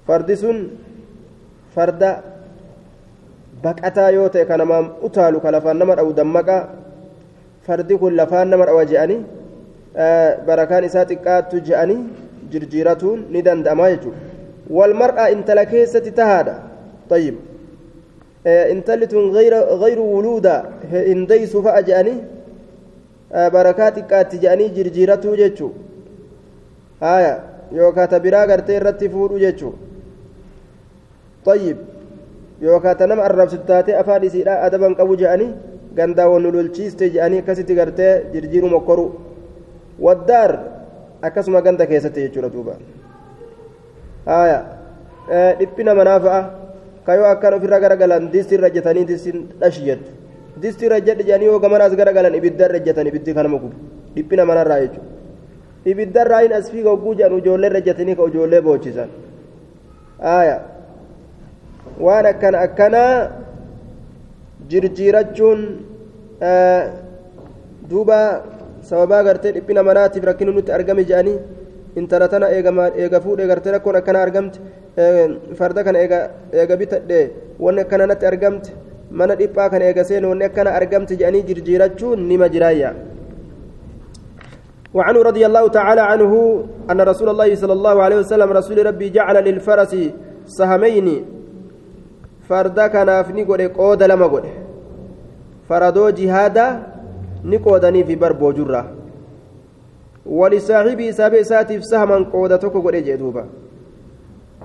fardi 0.06 0.36
sun 0.42 0.58
farda 1.74 2.10
baqataa 3.62 4.10
yoo 4.16 4.28
ta'e 4.28 4.44
ka 4.50 4.56
namaan 4.56 4.86
utaalu 5.08 5.40
ka 5.40 5.50
lafaan 5.50 5.78
nama 5.78 5.94
dha'u 5.98 6.12
dammaqa 6.20 6.56
fardi 7.66 7.98
kun 7.98 8.14
lafaan 8.20 8.48
nama 8.54 8.66
dhawa 8.70 8.84
je'anii 8.92 9.20
barakaan 10.48 10.84
isaa 10.88 11.04
xiqqaattu 11.10 11.60
je'anii 11.68 12.00
jirjiiratuun 12.52 13.26
ni 13.34 13.42
danda'ama 13.48 13.90
jechuudha 13.92 14.20
walmar'aa 14.78 15.28
intala 15.34 15.64
keessatti 15.72 16.10
tahaadha 16.20 16.54
tayyib 17.10 17.36
intalli 18.74 19.06
tun 19.12 19.32
gayru 19.34 20.04
wuluuda 20.14 20.54
hin 20.92 21.26
deysu 21.28 21.62
fa'a 21.66 21.82
je'anii 21.90 22.18
barakaa 23.58 23.90
xiqqaatti 23.98 24.42
je'anii 24.46 24.70
jirjiiratuu 24.76 25.36
jechuu 25.42 25.72
haya 27.00 27.34
yookaan 27.80 28.08
ta 28.08 28.20
biraa 28.26 28.46
gartee 28.46 28.76
irratti 28.80 29.08
fuudhu 29.14 29.38
jechuu 29.44 29.74
tayyib 31.44 31.97
yookaan 32.62 32.96
ta 32.98 33.06
nama 33.06 33.22
arrabsitu 33.28 33.64
taatee 33.70 33.96
afaan 34.02 34.22
isiidhaa 34.28 34.62
adaban 34.66 34.94
qabu 34.98 35.16
je'anii 35.22 35.50
gandaa 35.98 36.28
wannu 36.32 36.50
lolchiiste 36.56 37.10
je'anii 37.14 37.38
akkasitti 37.42 37.74
gartee 37.80 38.12
jirjiiru 38.32 38.68
mokkoru 38.74 39.04
waddaar 40.06 40.52
akkasuma 41.22 41.60
ganda 41.66 41.86
keessatti 41.90 42.20
jechuudha 42.26 42.50
duuba 42.54 42.74
haya 44.26 44.58
dhiphina 45.58 45.94
manaa 45.98 46.20
fa'a 46.24 46.40
kayoo 47.06 47.26
akkan 47.34 47.54
ofirra 47.58 47.78
garagalan 47.84 48.30
disti 48.32 48.54
irra 48.58 48.70
jetanii 48.76 49.04
distiin 49.10 49.38
dhashi 49.60 49.82
jettu 49.88 50.10
disti 50.62 50.86
irra 50.86 50.98
jedhe 51.06 51.22
jedhanii 51.28 51.48
yoo 51.50 51.58
gamanaas 51.64 51.94
garagalan 52.00 52.34
ibidda 52.40 52.64
irra 52.68 52.80
jetan 52.86 53.06
ibiddi 53.10 53.34
kanama 53.38 53.58
gubu 53.62 53.76
dhiphina 54.14 54.44
manarraa 54.50 54.80
jechuudha 54.84 55.10
ibidda 55.92 56.20
irraa 56.26 56.40
hin 56.44 56.52
as 56.58 56.66
fiiga 56.72 56.90
hogguu 56.94 57.14
jedhan 57.20 57.38
ijoollee 57.42 57.70
irra 57.70 57.80
jetanii 57.88 58.16
ka 58.18 58.24
ijoollee 58.32 58.60
boochisan 58.66 59.08
haya 60.28 60.56
waan 62.06 62.26
akkana 62.32 62.58
akkanaa 62.66 63.14
jirjiirachuun 64.70 65.60
duuba 67.90 68.18
sababaa 68.88 69.22
gartee 69.28 69.52
dhiphina 69.56 69.82
manaatiif 69.88 70.24
rakkina 70.30 70.52
nutti 70.56 70.72
argame 70.78 71.02
jedhanii 71.10 71.38
intala 72.00 72.28
tana 72.32 72.46
eega 72.50 73.20
fuudhee 73.24 73.48
gartee 73.50 73.72
rakkoon 73.76 73.96
akkana 74.00 74.18
argamte 74.26 74.58
farda 75.58 75.84
kana 75.86 75.98
eega 76.62 76.74
bitadhe 76.82 77.20
wanni 77.64 77.80
akkana 77.84 78.06
natti 78.10 78.26
argamte 78.30 78.70
mana 79.10 79.34
dhiphaa 79.40 79.68
kana 79.72 79.84
eega 79.90 80.04
seene 80.10 80.26
wanni 80.32 80.44
akkana 80.50 80.70
argamte 80.80 81.14
jedhanii 81.20 81.46
jirjiirachuun 81.50 82.26
nima 82.32 82.48
jiraayya 82.56 82.92
وعنه 84.94 85.20
رضي 85.30 85.44
الله 85.46 85.64
تعالى 85.78 86.00
عنه 86.00 86.32
أن 86.90 87.00
رسول 87.00 87.28
الله 87.28 87.54
صلى 87.62 87.74
الله 87.78 87.96
عليه 88.04 88.18
وسلم 88.24 88.48
رسول 88.60 88.78
ربي 88.86 89.08
جعل 89.16 89.36
للفرس 89.44 89.92
سهمين 90.58 91.06
فردا 92.48 92.86
كان 92.86 93.08
أفني 93.08 93.42
قد 93.44 93.60
قود 93.60 94.02
لما 94.02 94.26
قد 94.26 94.44
فردو 95.68 96.10
جهادا 96.10 96.82
نقودني 97.44 98.04
في 98.04 98.14
بربو 98.14 98.52
جرة 98.52 98.82
ولصاحبي 100.26 101.12
سابع 101.12 101.42
ساتف 101.42 101.84
سهما 101.84 102.16
قودة 102.32 102.56
تكو 102.56 102.80
قد 102.80 102.96
جدوبا 102.96 103.44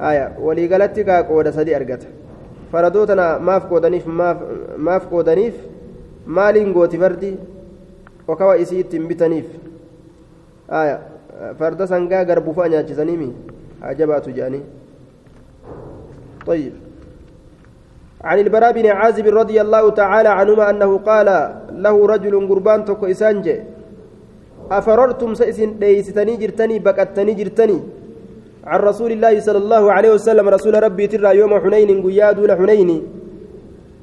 آية 0.09 0.25
ولي 0.39 0.67
قالت 0.67 0.99
قودة 1.29 1.51
سدي 1.51 1.75
أرقت 1.75 2.03
فردوتنا 2.71 3.37
ماف 3.37 3.65
قودنيف 3.65 4.07
ماف 4.07 4.37
ماف 4.77 5.05
قودنيف 5.05 5.55
مالين 6.27 6.73
قوتي 6.73 6.97
فردي 6.97 7.35
وكوا 8.27 8.61
إسيت 8.61 8.95
بتنيف 8.95 9.45
آية 10.71 10.99
فرد 11.59 11.85
سنقا 11.85 12.23
قربو 12.23 12.51
فانيا 12.53 12.81
جزنيمي 12.81 13.33
عجبات 13.81 14.29
جاني 14.29 14.61
طيب 16.47 16.73
عن 18.23 18.37
البراء 18.39 18.71
بن 18.71 18.87
عازب 18.87 19.27
رضي 19.27 19.61
الله 19.61 19.89
تعالى 19.89 20.29
عنهما 20.29 20.69
أنه 20.69 20.97
قال 20.97 21.27
له 21.85 21.95
رجل 22.07 22.33
قربان 22.49 22.85
تكو 22.85 23.05
إسانجي 23.05 23.55
أفررتم 24.71 25.33
سئسن 25.33 25.69
ليستني 25.79 26.33
جرتني 26.41 26.79
بكتني 26.79 27.33
جرتني 27.39 27.79
عن 28.63 28.79
رسول 28.79 29.11
الله 29.11 29.39
صلى 29.39 29.57
الله 29.57 29.83
عليه 29.91 30.11
وسلم 30.15 30.45
رسول 30.49 30.73
ربي 30.83 31.07
ترى 31.07 31.37
يوم 31.37 31.53
حنين 31.59 31.89
قياد 32.05 32.39
لحنين 32.39 32.89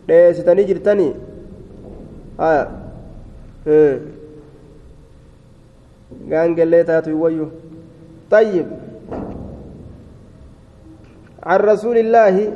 ليستني 0.09 0.63
جرتني 0.65 1.09
آه. 2.41 2.67
آه. 3.69 3.99
gaangellee 6.31 6.85
taatu 6.85 7.15
wayyu 7.23 7.47
طيب 8.31 8.67
عن 11.43 11.61
رسول 11.61 11.99
الله 11.99 12.53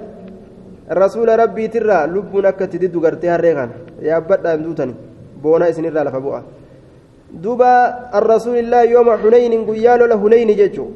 rasuula 0.89 1.37
rabbiitirraa 1.37 2.07
lubbuun 2.07 2.47
akka 2.47 2.65
itti 2.65 2.79
diddu 2.79 3.01
gartee 3.01 3.31
harree 3.31 3.55
kana 3.55 3.73
yaabbadhaan 4.03 4.65
duutani 4.65 4.95
boonaa 5.43 5.69
isinirraa 5.73 6.05
lafa 6.05 6.21
bu'a. 6.21 6.43
Duuba 7.43 7.71
arrasuulillaa 8.13 8.85
yooma 8.85 9.17
hunaynin 9.23 9.65
guyyaa 9.69 9.97
lola 9.99 10.15
hunayni 10.17 10.55
jechuu 10.55 10.91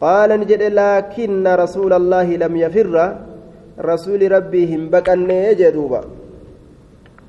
qaala 0.00 0.36
ni 0.36 0.46
jedhe 0.46 0.70
laakinna 0.70 1.56
rasuula 1.56 1.96
allaahi 1.96 2.38
lam 2.38 2.56
yafirra 2.56 3.04
rasuuli 3.90 4.28
rabbii 4.28 4.66
hin 4.66 4.88
baqannee 4.90 5.54
jee 5.54 5.72
duuba. 5.72 6.04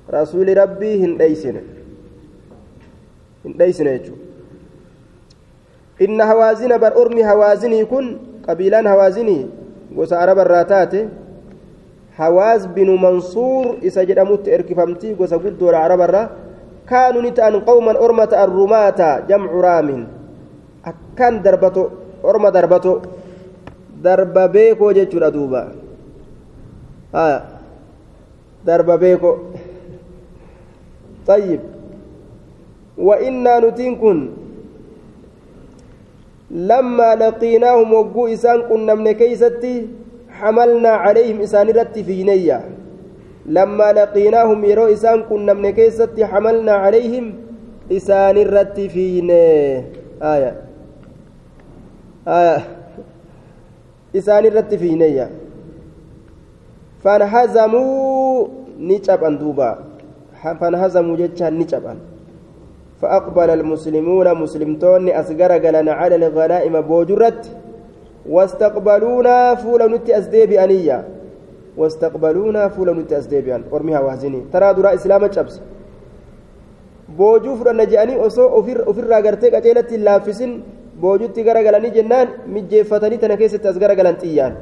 Rasuuli 0.09 0.53
rabbii 0.53 0.95
hin 1.03 1.17
dheysine 1.19 1.61
hin 3.43 3.57
dheysine 3.59 3.91
jechuu 3.99 4.17
inna 5.99 6.25
hawaazina 6.25 6.77
bar 6.79 6.93
ormi 6.97 7.21
hawaazinii 7.21 7.85
kun 7.85 8.05
qabiilaan 8.45 8.87
hawaazinii 8.87 9.45
gosa 9.95 10.19
arabarraa 10.19 10.65
taate 10.65 11.07
binu 12.75 12.97
mansuur 12.97 13.77
isa 13.81 14.05
jedhamutti 14.05 14.49
erkifamtii 14.49 15.13
gosa 15.13 15.37
guddoodha 15.37 15.83
araba 15.85 16.07
irraa 16.09 16.29
kaanuu 16.85 17.21
ni 17.21 17.31
ta'an 17.31 17.61
qawman 17.61 17.97
orma 17.97 18.27
ta'an 18.27 18.49
rumaata 18.49 19.21
jamcu 19.29 19.61
raamin 19.61 20.07
akkan 20.83 21.43
darbato 21.43 21.91
orma 22.23 22.51
darbato 22.51 23.01
darba 24.01 24.47
beekoo 24.47 24.93
jechuudha 24.93 25.31
duuba 25.31 25.61
darba 28.65 28.97
beekoo 28.97 29.35
طيب 31.27 31.59
وإنا 32.97 33.59
نتين 33.59 33.95
كن 33.99 34.19
لما 36.51 37.15
لقيناهم 37.15 37.93
وقو 37.93 38.27
إسان 38.27 38.61
كنا 38.71 38.93
من 38.95 39.11
كيستي 39.11 39.87
حملنا 40.39 40.89
عليهم 40.89 41.37
إسان 41.41 41.67
في 42.07 42.23
نية. 42.23 42.59
لما 43.45 43.87
لقيناهم 43.97 44.59
يرو 44.65 44.85
إسان 44.95 45.23
كنا 45.29 45.53
من 45.53 45.69
كيستي 45.69 46.25
حملنا 46.25 46.71
عليهم 46.71 47.25
إسان 47.91 48.37
رت 48.37 48.79
في 48.93 49.05
آية. 50.33 50.53
آية. 52.27 52.61
إسان 54.15 54.43
رت 54.45 54.71
في 54.81 54.89
نية. 54.95 55.27
فانهزموا 57.03 58.47
نجبا 58.79 59.29
دوبا. 59.41 59.71
فانهزموا 60.59 61.15
جتشا 61.17 61.49
نجبا 61.49 61.93
فأقبل 63.01 63.49
المسلمون 63.49 64.27
مسلمتون 64.43 65.09
أسقر 65.09 65.51
قلنا 65.63 65.91
على 65.99 66.15
الغنائم 66.15 66.81
بوجرت. 66.81 67.41
واستقبلونا 68.29 69.55
فولا 69.55 69.87
نتي 69.87 70.17
أسديب 70.19 70.51
أنية. 70.51 70.99
واستقبلونا 71.77 72.67
فولا 72.67 72.93
نتي 72.93 73.17
أسديب 73.17 73.47
أن 73.49 73.63
أرميها 73.73 73.99
وهزني 73.99 74.41
ترى 74.53 74.73
درا 74.73 74.93
إسلام 74.93 75.31
شبس 75.31 75.61
boojuu 77.17 77.55
fudhanna 77.55 77.85
je'anii 77.87 78.19
osoo 78.19 78.47
ofirraa 78.91 79.21
gartee 79.25 79.49
qaceelatti 79.51 79.95
hin 79.95 80.03
laaffisin 80.05 80.51
boojutti 81.01 81.43
garagalanii 81.43 81.91
jennaan 81.95 82.27
mijjeeffatanii 82.55 83.17
tana 83.17 83.37
keessatti 83.37 83.67
as 83.67 83.79
garagalan 83.79 84.19
xiyyaan 84.23 84.53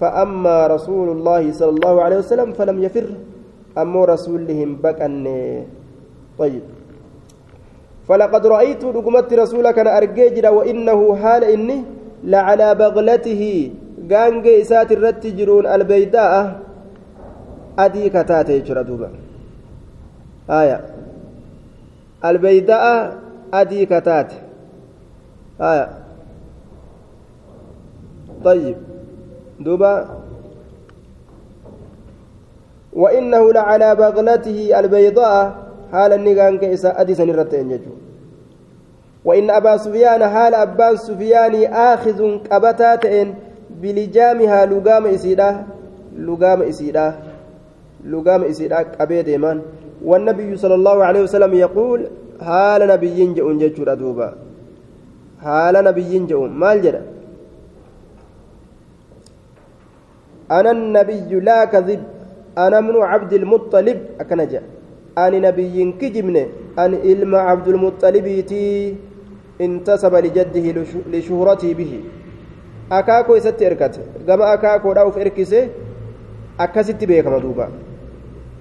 فأما 0.00 0.66
رسول 0.66 1.08
الله 1.12 1.52
صلى 1.52 1.72
الله 1.76 1.94
عليه 2.02 2.18
وسلم 2.24 2.48
فلم 2.56 2.76
يفر. 2.88 3.06
أما 3.78 4.04
رسولهم 4.04 4.80
بكن 4.82 5.24
طيب. 6.38 6.62
فلقد 8.08 8.46
رأيت 8.46 8.84
رقمت 8.84 9.30
رسولك 9.34 9.78
أنا 9.78 9.96
أرجيجر 9.98 10.44
وإنه 10.52 11.00
حال 11.16 11.44
إني 11.44 11.78
لعلى 12.24 12.74
بغلته. 12.74 13.70
غانج 14.10 14.46
إسات 14.46 14.92
الرت 14.92 15.26
جرون 15.26 15.66
البيداء. 15.66 16.60
أدي 17.78 18.08
كتاتي 18.10 18.60
جردوبا 18.60 19.10
آية. 20.50 20.80
البيداء 22.24 23.18
أدي 23.54 23.86
كتات 23.86 24.32
آية. 25.60 25.88
طيب. 28.44 28.76
دوبا. 29.60 30.08
وإنه 32.92 33.52
لعلى 33.52 33.94
بغلته 33.94 34.80
البيضاء. 34.80 35.40
حال 35.92 36.12
النغان 36.12 36.58
كيسا 36.58 37.00
أدي 37.00 37.14
سنرتين 37.14 37.70
يجو. 37.70 37.99
وإن 39.24 39.50
أبا 39.50 39.76
سفيان 39.76 40.22
حال 40.28 40.54
أبان 40.54 40.96
سفيان 40.96 41.54
آخذ 41.72 42.38
قبتاتين 42.50 43.28
بلجامها 43.82 44.66
لقام 44.66 45.04
إسيدا 45.06 45.50
لقام 46.16 46.62
إسيدا 46.62 47.06
لقام 48.04 48.42
إسيدا 48.44 48.78
قبيت 49.00 49.28
إيمان. 49.28 49.60
والنبي 50.04 50.56
صلى 50.56 50.74
الله 50.74 51.04
عليه 51.04 51.22
وسلم 51.28 51.52
يقول 51.54 52.00
حال 52.40 52.80
نبي 52.88 53.18
جئون 53.36 53.58
جيتشورا 53.58 53.94
دوبا 53.94 54.28
حال 55.44 55.74
نبي 55.84 56.12
جئون 56.26 56.50
مال 56.50 56.82
جرى 56.82 57.02
أنا 60.50 60.70
النبي 60.70 61.30
لا 61.40 61.64
كذب 61.64 62.00
أنا 62.58 62.80
من 62.80 62.96
عبد 62.96 63.32
المطلب. 63.32 63.98
أكنجا. 64.20 64.62
أنا 65.18 65.38
نبي 65.48 65.76
كجمني 66.00 66.44
أن 66.78 66.92
إلما 66.94 67.38
عبد 67.38 67.68
المطلب 67.68 68.26
تي. 68.50 68.96
انتسب 69.60 70.14
لجده 70.14 70.66
لشهرته 71.12 71.74
به. 71.74 71.92
إركت. 73.62 74.00
كما 74.26 74.54
أكاكو 74.54 74.92
راوف 74.92 75.18
إركسه 75.18 75.68
أكست 76.60 77.04
بيكما 77.04 77.38
دوبا. 77.38 77.68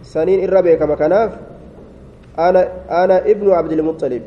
سنين 0.04 0.50
إرى 0.50 0.62
بيكما 0.62 0.96
كناف. 0.96 1.38
أنا 2.40 2.62
أنا 3.04 3.18
ابن 3.32 3.52
عبد 3.52 3.72
المطلب. 3.72 4.22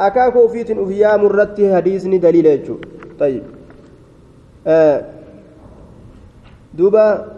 أكاكو 0.00 0.48
فيت 0.48 0.70
أفيا 0.70 1.16
مرتي 1.16 1.76
حديثني 1.76 2.18
دليل 2.18 2.46
يجو. 2.46 2.76
طيب. 3.18 3.42
آه. 4.66 5.04
دوبا. 6.74 7.34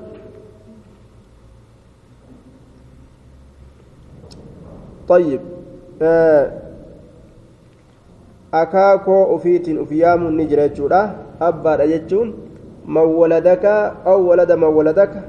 طيب. 5.08 5.40
آه. 6.02 6.65
Akaakoo 8.52 9.24
ufiitiin 9.34 9.78
ufiyaamuun 9.78 10.36
ni 10.36 10.46
jira 10.46 10.68
jechuudha 10.68 11.14
abbaadha 11.40 11.86
jechuun 11.86 12.34
man 12.86 13.06
waladaka 13.06 13.96
aw 14.04 14.26
walada 14.28 14.56
man 14.56 14.74
waladaka 14.74 15.22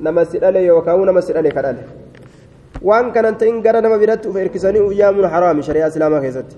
nama 0.00 0.24
si 0.24 0.38
dhale 0.38 0.64
yookaan 0.64 1.04
nama 1.04 1.22
si 1.22 1.32
dhale 1.32 1.50
ka 1.50 1.62
dhale 1.62 1.82
waan 2.82 3.12
kanan 3.12 3.38
ta'in 3.38 3.62
gara 3.62 3.80
nama 3.80 3.98
biratti 3.98 4.28
uf 4.28 4.36
erkisanii 4.36 4.80
ufiyaamuun 4.80 5.30
haraami 5.30 5.62
shari'aa 5.62 5.88
islaamaa 5.94 6.20
keessatti 6.20 6.56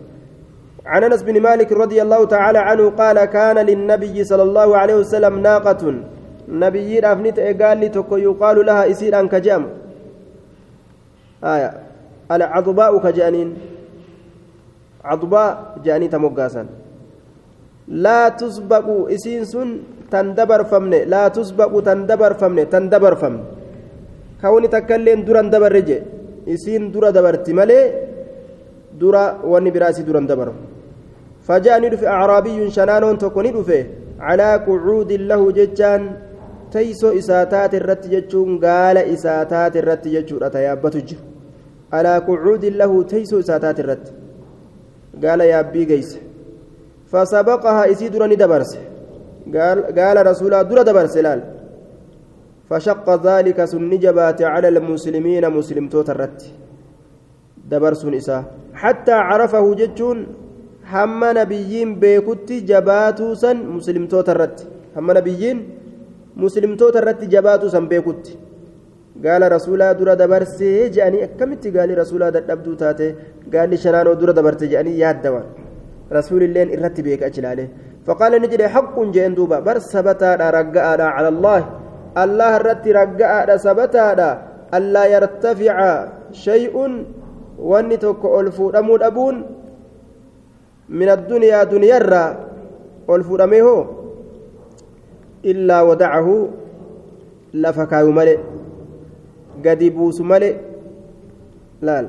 عن 0.87 1.05
انس 1.05 1.23
بن 1.23 1.43
مالك 1.43 1.73
رضي 1.73 2.03
الله 2.03 2.25
تعالى 2.25 2.59
عنه 2.59 2.91
قال 2.91 3.25
كان 3.25 3.59
للنبي 3.59 4.25
صلى 4.25 4.43
الله 4.43 4.77
عليه 4.77 4.95
وسلم 4.95 5.39
ناقة 5.43 5.83
نبي 6.49 6.99
افنت 7.13 7.39
قال 7.63 7.83
يقال 8.13 8.67
لها 8.67 8.91
اسير 8.91 9.21
ان 9.21 9.29
كجام 9.29 9.67
آية 11.45 11.71
العضباء 12.31 12.99
كجانين 12.99 13.49
عضباء 15.09 15.51
جاني 15.85 16.09
تموغاسا 16.15 16.63
لا 18.05 18.21
تسبق 18.41 18.87
إسين 19.15 19.45
سن 19.53 19.69
تندبر 20.13 20.61
فمن 20.71 20.93
لا 21.13 21.25
تسبق 21.37 21.73
تندبر 21.89 22.33
فمن 22.41 22.67
تندبر 22.73 23.15
فمن. 23.23 23.43
كوني 24.43 24.69
تكلم 24.75 25.21
دران 25.27 25.47
دبر 25.55 25.73
رجي 25.77 25.99
إسين 26.55 26.83
درا 26.93 27.11
دبرتي 27.17 27.53
مالي 27.59 27.79
درا 29.01 29.25
وني 29.53 29.71
براسي 29.75 30.03
دران 30.09 30.27
دبر 30.31 30.49
فجاءني 31.47 31.97
في 32.01 32.07
أعرابي 32.17 32.71
شنانون 32.77 33.19
تكوني 33.23 33.51
دفه 33.57 33.81
على 34.29 34.49
قعود 34.67 35.11
له 35.31 35.43
ججان. 35.59 36.03
تيسو 36.73 37.09
إساتات 37.21 37.73
الرت 37.81 38.05
جچون 38.13 38.49
قال 38.65 38.97
إساتات 39.15 39.75
الرت 39.81 40.05
جچون 40.15 40.43
اتيابتو 40.43 40.99
جر 41.09 41.21
على 41.95 42.13
قعود 42.29 42.65
له 42.81 42.93
تيسو 43.13 43.39
إساتات 43.39 43.79
الرت. 43.81 44.05
قال 45.23 45.41
يا 45.41 45.61
أبي 45.61 45.85
قيس 45.91 46.11
فسبقها 47.11 47.83
إسي 47.93 48.09
درني 48.09 48.37
دبرس 48.43 48.73
قال 49.55 49.79
قال 49.99 50.17
رسول 50.31 50.53
در 50.71 50.83
دبرس 50.89 51.17
لال 51.25 51.41
فشق 52.71 53.07
ذلك 53.27 53.59
سن 53.73 53.91
جبات 54.05 54.41
على 54.53 54.69
المسلمين 54.69 55.45
مسلم 55.59 55.85
توترت 55.93 56.39
دبرس 57.71 58.03
نساء 58.15 58.43
حتى 58.83 59.13
عرفه 59.29 59.65
جتون 59.81 60.19
هم 60.93 61.21
نبيين 61.39 61.89
بيكت 62.03 62.49
جباتو 62.71 63.35
سن 63.43 63.57
مسلم 63.77 64.05
توترت 64.13 64.57
هم 64.97 65.09
نبيين 65.19 65.59
مسلم 66.43 66.73
توترت 66.81 67.21
جباتو 67.33 67.69
سن 67.75 67.85
بيكت 67.93 68.25
قال 69.25 69.43
رسولا 69.57 69.93
درا 69.99 70.15
دبرسي 70.21 70.89
جاني 70.97 71.19
كمتي 71.39 71.69
قال 71.77 71.91
رسولا 71.99 72.31
دبدو 72.31 72.73
تاتي 72.81 73.09
قال 73.53 73.69
لي 73.71 73.77
شنانو 73.83 74.13
درا 74.21 74.33
دبرت 74.39 74.63
جاني 74.73 74.93
ياد 75.03 75.23
دوان 75.25 75.47
رسول 76.19 76.43
الله 76.47 76.63
إرتي 76.75 77.01
بيك 77.07 77.23
أجلاله 77.29 77.69
فقال 78.07 78.33
نجد 78.43 78.63
حق 78.75 78.97
جين 79.15 79.35
دوبا 79.39 79.59
بر 79.67 79.79
سبتا 79.79 80.31
رقاء 80.59 81.01
على 81.17 81.29
الله 81.35 81.61
الله 82.25 82.53
الرتي 82.61 82.91
رقاء 83.01 83.49
سبتا 83.67 84.07
ألا 84.77 85.05
يرتفع 85.15 85.77
شيء 86.47 86.75
ونتك 87.71 88.23
ألفو 88.39 88.65
أمود 88.81 89.03
أبون 89.11 89.37
من 90.99 91.09
الدنيا 91.17 91.59
دنيا 91.75 91.97
الرّ 92.03 92.15
ألفو 93.11 93.37
أميه 93.37 93.87
إلا 95.45 95.83
ودعه 95.83 96.49
لفكايو 97.55 98.11
ملئ 98.13 98.39
قد 99.65 99.81
بوس 99.97 100.21
ملئ 100.21 100.55
laal 101.83 102.07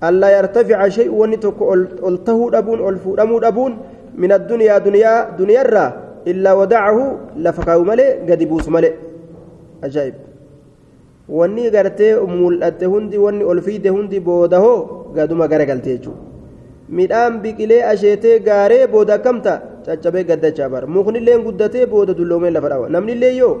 allaa 0.00 0.30
yartafica 0.36 0.90
shay 0.96 1.08
wanni 1.08 1.38
tokko 1.44 1.64
ol 2.08 2.16
tahuu 2.26 2.50
dhabuun 2.54 2.80
ol 2.88 2.96
fuudhamuu 3.04 3.40
dhabuun 3.44 3.72
min 4.22 4.30
addunyaa 4.36 4.80
duniyaa 4.86 5.18
duniyaarraa 5.38 5.90
illaa 6.32 6.54
wadacahu 6.60 7.04
lafa 7.46 7.64
kaayu 7.68 7.84
malee 7.90 8.10
gadi 8.28 8.46
buusu 8.50 8.70
malee 8.76 8.92
ajaa'ib 9.86 10.14
wanni 11.38 11.70
gartee 11.76 12.12
mul'atte 12.40 12.84
hundi 12.92 13.18
wanni 13.24 13.44
ol 13.52 13.60
fiide 13.66 13.88
hundi 13.96 14.20
boodahoo 14.28 14.78
gaduma 15.16 15.48
garagaltee 15.52 15.96
jechuudha 15.96 16.20
midhaan 16.98 17.40
biqilee 17.42 17.82
asheetee 17.92 18.38
gaaree 18.48 18.84
booda 18.94 19.14
akkamta 19.18 19.52
caccabee 19.86 20.24
gaddachaa 20.30 20.68
bara 20.74 20.86
muknillee 20.96 21.38
guddatee 21.46 21.86
booda 21.92 22.12
dulloomee 22.18 22.50
lafa 22.56 22.68
dhawa 22.72 22.88
namnillee 22.96 23.36
yoo 23.40 23.54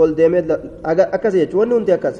ol 0.00 0.10
deemee 0.18 0.44
akkas 1.16 1.34
jechuudha 1.40 1.60
wanni 1.60 1.74
hundi 1.78 1.92
akkas. 1.98 2.16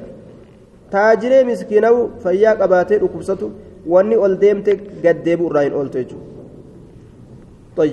Taajiree 0.95 1.43
miskiinawu 1.51 2.01
fayyaa 2.25 2.55
qabaatee 2.63 2.99
dhukkubsatu 3.03 3.47
wanni 3.95 4.17
ol 4.25 4.35
deemte 4.43 4.73
gaddeebu 5.05 5.45
irraa 5.51 5.65
hin 5.69 5.75
ooltu 5.81 5.97
jechuudha 6.03 7.87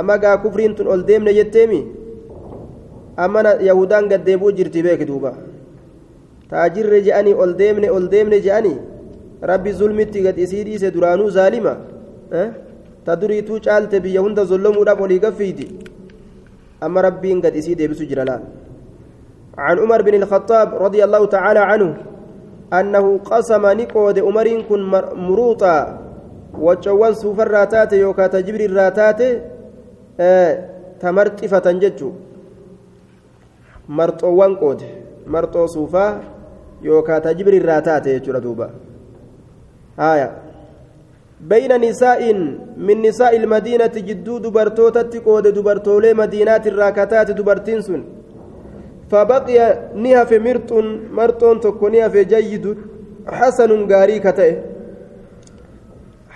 amma 0.00 0.14
gaa 0.24 0.36
kufriin 0.44 0.74
tun 0.78 0.88
ol 0.94 1.02
deemne 1.10 1.32
jetteemi 1.38 1.80
amma 3.26 3.40
yahudaan 3.68 4.08
gaddeebuu 4.12 4.52
jirti 4.60 4.82
beeki 4.86 5.06
duuba 5.10 5.32
taajirre 6.50 6.98
je'anii 7.08 7.34
ol 7.44 7.52
deemne 7.60 7.88
ol 7.96 8.06
deemne 8.14 8.38
je'anii 8.46 8.76
rabbi 9.50 9.70
zulmitti 9.80 10.24
gad 10.26 10.38
isii 10.46 10.64
dhiise 10.68 10.88
duraanuu 10.96 11.30
zaalima 11.36 11.74
ta 13.06 13.12
duriituu 13.20 13.58
caalte 13.66 13.96
biyya 14.04 14.20
hunda 14.26 14.42
zollomuudhaaf 14.52 15.00
olii 15.06 15.20
gaffiiti 15.26 15.66
amma 16.80 17.02
rabbiin 17.08 17.40
gad 17.44 17.54
isii 17.62 17.76
deebisu 17.80 18.04
jira 18.10 18.24
laal 18.30 18.42
عن 19.58 19.78
عمر 19.78 20.02
بن 20.02 20.14
الخطاب 20.14 20.74
رضي 20.74 21.04
الله 21.04 21.26
تعالى 21.26 21.58
عنه 21.58 21.96
أنه 22.72 23.18
قسم 23.18 23.66
نقود 23.66 24.18
عمر 24.18 24.48
كن 24.68 24.80
مروطا 25.14 25.98
وجوان 26.58 27.14
سوف 27.14 27.40
الراتات 27.40 27.92
يوكا 27.92 28.26
تجبر 28.26 28.60
الراتات 28.60 29.20
آه 30.20 30.52
تمرتفة 31.00 31.66
ججو. 31.72 32.10
مرطوان 33.88 34.54
قود 34.56 34.82
مرطو 35.26 35.66
سوفا 35.66 36.20
يوكا 36.82 37.18
تجبر 37.18 37.52
الراتات 37.52 38.06
يجو 38.06 38.38
دوبا. 38.38 38.70
آية. 39.98 40.30
بين 41.40 41.80
نساء 41.80 42.32
من 42.76 43.02
نساء 43.02 43.36
المدينة 43.36 43.94
جدو 44.08 44.38
دبرتوتة 44.38 45.12
قود 45.24 45.46
دبرتولي 45.46 46.14
مدينات 46.14 46.66
الراكتات 46.66 47.30
دبرتين 47.30 47.80
سن. 47.80 48.02
فبقي 49.14 49.58
نهف 49.94 50.30
مرط 50.46 50.70
مرطون 51.18 51.56
تكو 51.60 51.86
نهف 51.88 52.14
جيد 52.16 52.64
حسن 53.38 53.70
غاري 53.90 54.18
كتئ. 54.18 54.52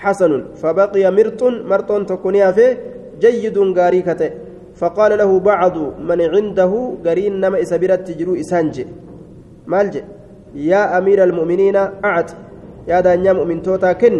حسن 0.03 0.33
فبقي 0.63 1.05
مرط 1.19 1.43
مرطون 1.71 2.03
تكو 2.07 2.31
نهف 2.31 2.59
جيد 3.23 3.59
غاري 3.79 4.03
كتئ. 4.09 4.33
فقال 4.81 5.19
له 5.19 5.31
بعض 5.51 5.77
من 6.09 6.21
عنده 6.35 6.73
غرين 7.07 7.35
نما 7.43 7.63
إسابيرت 7.63 8.01
تجرو 8.09 8.33
إسانجي. 8.43 8.87
مالجي 9.67 10.03
يا 10.55 10.99
أمير 10.99 11.19
المؤمنين 11.25 11.77
أعت. 12.11 12.31
يا 12.91 13.01
دانيا 13.01 13.33
مؤمن 13.33 13.63
توتا 13.63 13.93
كن. 13.93 14.15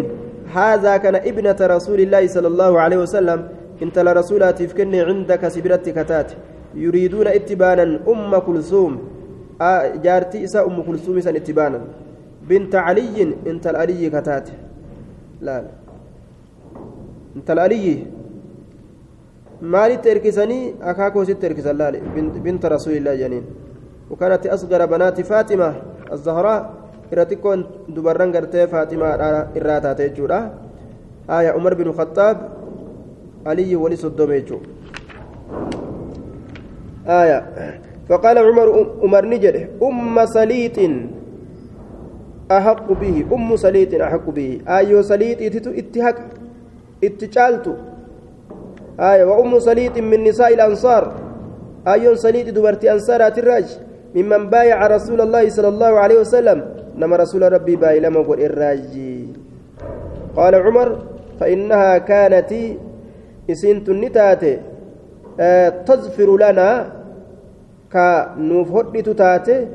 هذا 0.53 0.97
كان 0.97 1.15
ابنة 1.15 1.59
رسول 1.75 1.99
الله 2.05 2.23
صلى 2.27 2.47
الله 2.47 2.71
عليه 2.83 2.97
وسلم. 2.97 3.39
انت 3.83 3.99
لرسولاتي 3.99 4.67
فكني 4.67 4.99
عندك 5.01 5.47
سبرت 5.47 5.85
كتات. 5.97 6.29
يريدون 6.75 7.27
اتبانا 7.27 7.99
أم 8.07 8.37
كلثوم. 8.37 8.93
آه 9.61 9.95
جارتي 9.95 10.43
إساء 10.43 10.67
أم 10.67 10.81
كلثوم 10.83 11.19
سن 11.19 11.35
اتبانا 11.35 11.79
بنت 12.49 12.75
علي 12.75 13.35
انت 13.47 13.67
الألي 13.67 14.09
كتات. 14.09 14.47
لا. 15.41 15.63
انت 17.35 17.51
الألي. 17.51 18.05
مالي 19.61 19.97
تركسني 19.97 20.79
أكاكو 20.81 21.23
ست 21.23 21.41
تركسن 21.41 21.75
لا 21.77 21.91
بنت 22.45 22.65
رسول 22.65 22.93
الله 22.93 23.15
جنين 23.15 23.43
وكانت 24.11 24.47
أصغر 24.47 24.85
بنات 24.85 25.21
فاطمة 25.21 25.69
الزهراء. 26.11 26.61
إرتكون 27.13 27.59
دبران 27.89 28.29
قرتي 28.35 28.67
فاطمة 28.67 29.05
إراتا 29.57 29.93
تيجورا. 29.93 30.39
آية 31.29 31.49
عمر 31.49 31.73
بن 31.73 31.87
الخطاب. 31.89 32.37
علي 33.45 33.75
ولي 33.75 33.95
صدوم 33.95 34.31
يجو. 34.31 34.59
آية. 37.09 37.39
فقال 38.09 38.37
عمر 38.37 38.67
عمر 39.01 39.23
نجد 39.25 39.55
أم 39.83 40.25
سليط 40.25 40.77
أحق 42.51 42.87
به 43.01 43.15
أم 43.33 43.49
سليط 43.55 43.91
أحق 44.01 44.29
به. 44.29 44.61
آيو 44.67 45.01
سليط 45.01 45.39
اتهك 45.67 46.17
اتشالت 47.03 47.65
آية. 48.99 49.23
وأم 49.25 49.59
سليط 49.59 49.97
من 49.97 50.23
نساء 50.23 50.53
الأنصار. 50.53 51.03
آيون 51.87 52.15
سليط 52.15 52.47
دبرتي 52.55 52.91
أنصارات 52.91 53.37
الراج 53.39 53.67
ممن 54.15 54.49
بايع 54.49 54.87
رسول 54.87 55.21
الله 55.21 55.49
صلى 55.49 55.67
الله 55.67 55.93
عليه 55.99 56.19
وسلم. 56.19 56.59
نما 56.99 57.15
رسول 57.15 57.41
ربي 57.53 57.75
باي 57.75 57.99
لما 57.99 58.19
قل 58.27 58.41
الراجي 58.43 59.27
قال 60.35 60.55
عمر 60.55 60.89
فإنها 61.39 61.97
كانت 61.97 62.51
إسنت 63.49 63.89
النتاتي 63.89 64.59
آه 65.39 65.69
تزفر 65.87 66.37
لنا 66.37 66.98
كنوف 67.93 68.67
هدت 68.75 69.09
تاتي 69.09 69.67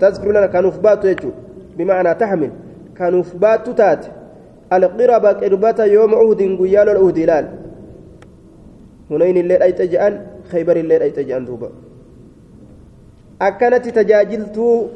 تزفر 0.00 0.28
لنا 0.30 0.46
كنوف 0.46 0.78
باتو 0.78 1.08
يجو 1.08 1.30
بمعنى 1.76 2.14
تحمل 2.14 2.50
كنوف 2.98 3.36
باتو 3.36 3.72
تاتي 3.72 4.10
القربة 4.72 5.30
قربة 5.40 5.78
يوم 5.84 6.14
عهد 6.14 6.40
قيال 6.60 6.88
العهد 6.88 7.18
لال 7.18 7.46
هنين 9.10 9.36
الليل 9.36 9.62
أي 9.62 9.72
تجأن 9.72 10.14
خيبر 10.50 10.76
الليل 10.76 11.02
أي 11.02 11.10
تجأن 11.10 11.44
دوبا 11.44 11.70
akkanatti 13.38 13.92
tajaajiltuu 13.92 14.90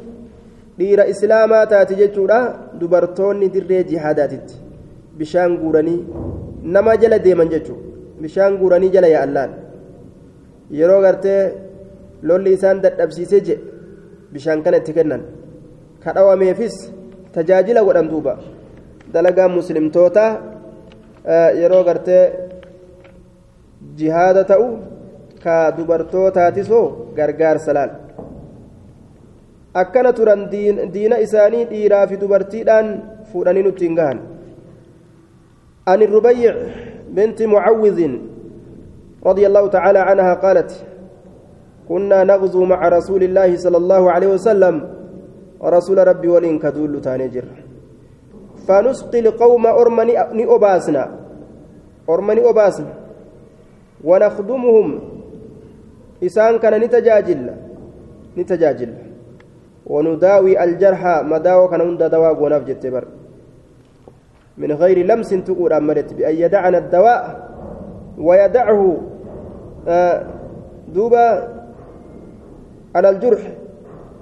dhiira 0.79 1.07
islaamaa 1.13 1.65
taate 1.71 1.95
jechuudha 2.01 2.37
dubartoonni 2.79 3.49
dirree 3.55 3.83
jihaadaatitti 3.89 4.55
bishaan 5.17 5.57
guuranii 5.61 5.99
nama 6.75 6.93
jala 7.01 7.19
deeman 7.25 7.49
jechuudha 7.53 8.21
bishaan 8.21 8.57
guuranii 8.61 8.91
jala 8.95 9.07
yaa'allaan 9.15 9.51
yeroo 10.71 11.01
gartee 11.05 11.41
lolli 12.27 12.53
isaan 12.57 12.81
dadhabsiisee 12.83 13.41
jedhe 13.47 13.63
bishaan 14.33 14.63
kana 14.63 14.77
itti 14.81 14.93
kennan 14.97 15.23
kadhawameefis 16.03 16.75
tajaajila 17.35 17.85
godhan 17.87 18.09
duuba 18.11 18.33
dalagaa 19.13 19.49
muslimtootaa 19.57 20.31
yeroo 21.61 21.83
gartee 21.89 22.23
jihaada 23.99 24.43
ta'u 24.51 24.67
ka 25.43 25.55
dubartootaatisoo 25.77 26.85
gargaarsa 27.17 27.73
laal. 27.77 27.91
akkana 29.81 30.11
turan 30.17 30.41
diina 30.93 31.17
isaanii 31.25 31.65
dhiiraa 31.71 32.05
fi 32.09 32.21
dubartiidhaan 32.21 32.87
fuudhanii 33.31 33.63
nutti 33.69 33.85
hin 33.87 33.95
gahan 34.01 34.19
عن 35.89 36.01
الربيع 36.07 36.53
بنت 37.17 37.39
معوذ 37.53 37.99
رضي 39.25 39.47
الله 39.47 39.67
تعالى 39.67 39.99
عنها 39.99 40.33
قالت 40.33 40.85
كنا 41.89 42.23
نغزو 42.23 42.65
مع 42.65 42.87
رسول 42.87 43.23
الله 43.23 43.57
صلى 43.57 43.77
الله 43.77 44.11
عليه 44.11 44.27
وسلم 44.27 44.75
ورسول 45.59 46.07
ربي 46.07 46.27
ولين 46.27 46.59
كدول 46.59 47.01
تانجر 47.01 47.45
فنسقي 48.67 49.19
القوم 49.19 49.67
أرمني 49.67 50.45
أباسنا 50.55 51.03
أرمني 52.09 52.49
أباسنا 52.49 52.93
ونخدمهم. 54.03 54.99
إسان 56.23 56.57
كان 56.59 56.81
نتجاجل 56.81 57.51
نتجاجل. 58.37 58.93
ونداوي 59.89 60.63
الجرحى 60.63 61.23
مداوى 61.25 61.67
كان 61.67 61.81
هند 61.81 62.03
دواء 62.03 62.43
ونف 62.43 62.63
جتبر 62.63 63.05
من 64.57 64.71
غير 64.71 65.05
لمس 65.05 65.29
تقول 65.29 65.73
أمرت 65.73 66.13
بأن 66.13 66.35
يدعنا 66.35 66.77
الدواء 66.77 67.49
ويدعه 68.17 68.97
duuba 70.93 71.23
alal 72.93 73.19
jurx 73.21 73.41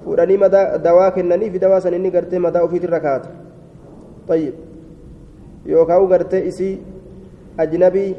fuudhanii 0.04 0.38
madaa 0.38 0.78
dawaa 0.78 1.12
kennanii 1.12 1.50
fi 1.50 1.60
dawaa 1.60 1.82
san 1.82 1.94
inni 1.94 2.12
gartee 2.12 2.40
madaa 2.40 2.64
ofiitirra 2.64 3.00
kaa'atu 3.00 3.30
tayyib. 4.28 4.56
Yookaan 5.66 6.08
gartee 6.08 6.46
isii 6.48 6.80
ajnabii 7.58 8.16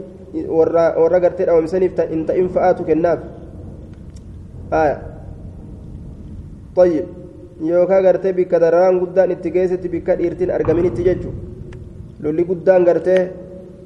warra 0.49 1.20
gartee 1.20 1.47
dhaawamsaniif 1.47 1.99
hin 2.11 2.26
ta'in 2.26 2.49
fa'aatu 2.49 2.84
kennaaf 2.84 3.20
tayyib. 6.74 7.07
Yookaan 7.61 8.03
gartee 8.03 8.32
bikka 8.32 8.61
dararaan 8.61 8.99
guddaan 9.01 9.30
itti 9.30 9.51
geessetti 9.51 9.89
bikka 9.89 10.16
dhiirtiin 10.18 10.51
argaminitti 10.51 11.05
jechuudha 11.05 11.39
lolli 12.22 12.45
guddaan 12.45 12.84
gartee 12.84 13.32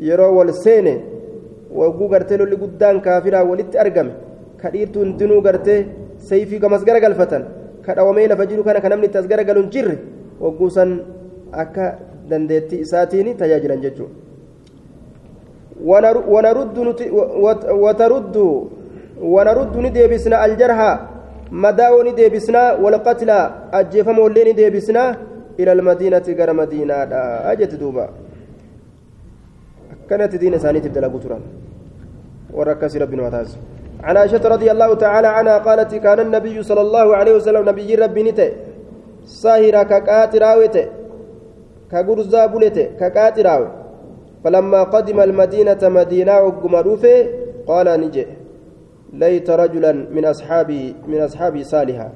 yeroo 0.00 0.34
wal 0.38 0.52
seene. 0.52 1.11
Wagguu 1.80 2.08
gartee 2.14 2.38
lolli 2.42 2.56
guddaan 2.62 3.00
kaafiraa 3.06 3.44
walitti 3.50 3.82
argame 3.84 4.12
ka 4.62 4.70
dhiirtuu 4.74 5.04
hundinuu 5.04 5.40
gartee 5.46 5.80
sayfii 6.30 6.62
gamas 6.64 6.84
garagalfatan 6.88 7.44
ka 7.84 7.94
dhawamee 7.98 8.26
lafa 8.32 8.46
jiru 8.50 8.64
kana 8.66 8.80
ka 8.84 8.88
namni 8.94 9.06
itti 9.10 9.18
as 9.22 9.30
garagalu 9.32 9.62
hin 9.62 9.70
jirre 9.76 9.96
wagguu 10.44 10.70
san 10.78 10.98
akka 11.64 11.86
dandeettii 12.30 12.82
isaatiin 12.86 13.36
tajaajilan 13.40 13.80
jechuudha. 13.86 14.22
ونرد 19.34 19.74
نديبسنا 19.86 20.36
الجرحى 20.46 20.92
مداو 21.64 21.96
نديبسنا 22.08 22.62
والقتلى 22.82 23.38
أجفم 23.78 24.18
ولي 24.24 24.42
نديبسنا 24.52 25.04
إلى 25.60 25.72
المدينة 25.76 26.26
غير 26.38 26.50
مدينة 26.60 26.94
أجت 27.52 27.72
دوبا 27.82 28.06
كانت 30.08 30.32
دين 30.42 30.54
ثانية 30.64 30.80
تبدأ 30.80 31.08
قطرا 31.14 31.38
وركز 32.54 32.96
ربنا 32.96 33.22
وتعالى 33.26 33.48
عن 34.02 34.16
عائشة 34.16 34.48
رضي 34.48 34.70
الله 34.70 34.94
تعالى 34.94 35.28
عنها 35.28 35.58
قالت 35.58 35.94
كان 35.94 36.20
النبي 36.20 36.62
صلى 36.62 36.80
الله 36.80 37.16
عليه 37.16 37.34
وسلم 37.34 37.68
نبي 37.68 37.94
ربي 37.94 38.22
نتي 38.22 38.52
ساهرة 39.24 39.82
كقاتراوته 39.82 40.86
كغرزا 41.90 42.46
بولته. 42.46 42.86
كقاتراوه 43.00 43.70
فلما 44.44 44.82
قدم 44.82 45.20
المدينة 45.20 45.78
مدينة 45.82 46.40
وقمروفه 46.40 47.26
قال 47.66 47.86
نجي 48.00 48.26
ليت 49.12 49.50
رجلا 49.50 49.92
من 49.92 50.24
أصحابي 50.24 50.94
من 51.08 51.20
أصحابي 51.20 51.64
صالحا. 51.64 52.08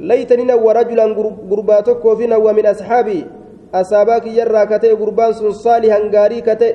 ليتني 0.00 0.44
نوى 0.44 0.72
رجلا 0.72 1.04
قرباتك 1.50 2.04
وفينا 2.04 2.36
ومن 2.36 2.66
أصحابي. 2.66 3.26
أصابك 3.74 4.26
يرى 4.26 4.66
كتئ 4.66 4.92
قربان 4.94 5.32
صالحا 5.66 5.98
قاري 6.14 6.40
كتئ. 6.40 6.74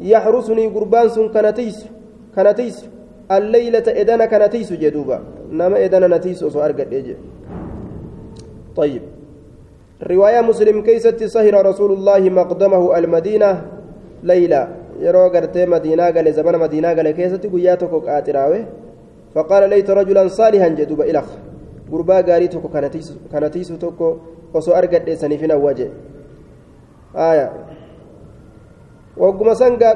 يحرسني 0.00 0.66
قربان 0.66 1.06
كنتيس. 1.34 1.78
كنتيس 2.36 2.76
الليلة 3.36 3.86
إدانا 4.00 4.26
كنتيس 4.26 4.72
جدوبا 4.72 5.18
نما 5.58 5.84
إدانا 5.84 6.16
نتيس 6.16 6.42
وصو 6.42 6.60
أرقد 6.60 7.16
طيب 8.76 9.02
رواية 10.02 10.40
مسلم 10.40 10.82
كيست 10.82 11.24
سهر 11.24 11.54
رسول 11.66 11.92
الله 11.92 12.20
مقدمه 12.30 12.98
المدينة 12.98 13.50
ليلى 14.22 14.62
yeroo 15.00 15.30
gartee 15.30 15.66
madiinaa 15.66 16.12
gale 16.12 16.32
zamana 16.32 16.58
madiinaa 16.58 16.94
gale 16.94 17.12
keessatti 17.12 17.48
guyyaa 17.48 17.76
tokko 17.76 18.00
qaaxiraawe 18.06 18.58
faqaala 19.34 19.66
layta 19.72 19.94
rajulan 19.94 20.28
saalihan 20.30 20.76
jedhuba 20.80 21.06
ilaq 21.10 21.28
gurbaa 21.90 22.22
gaarii 22.22 22.48
tokko 22.48 22.68
kanatiisu 23.32 23.78
tokko 23.84 24.10
osoo 24.54 24.74
argadheessaniif 24.74 25.40
hin 25.40 25.54
awwaje 25.56 25.90
aya 27.14 27.50
wagguma 29.16 29.54
san 29.54 29.76
gaa 29.76 29.94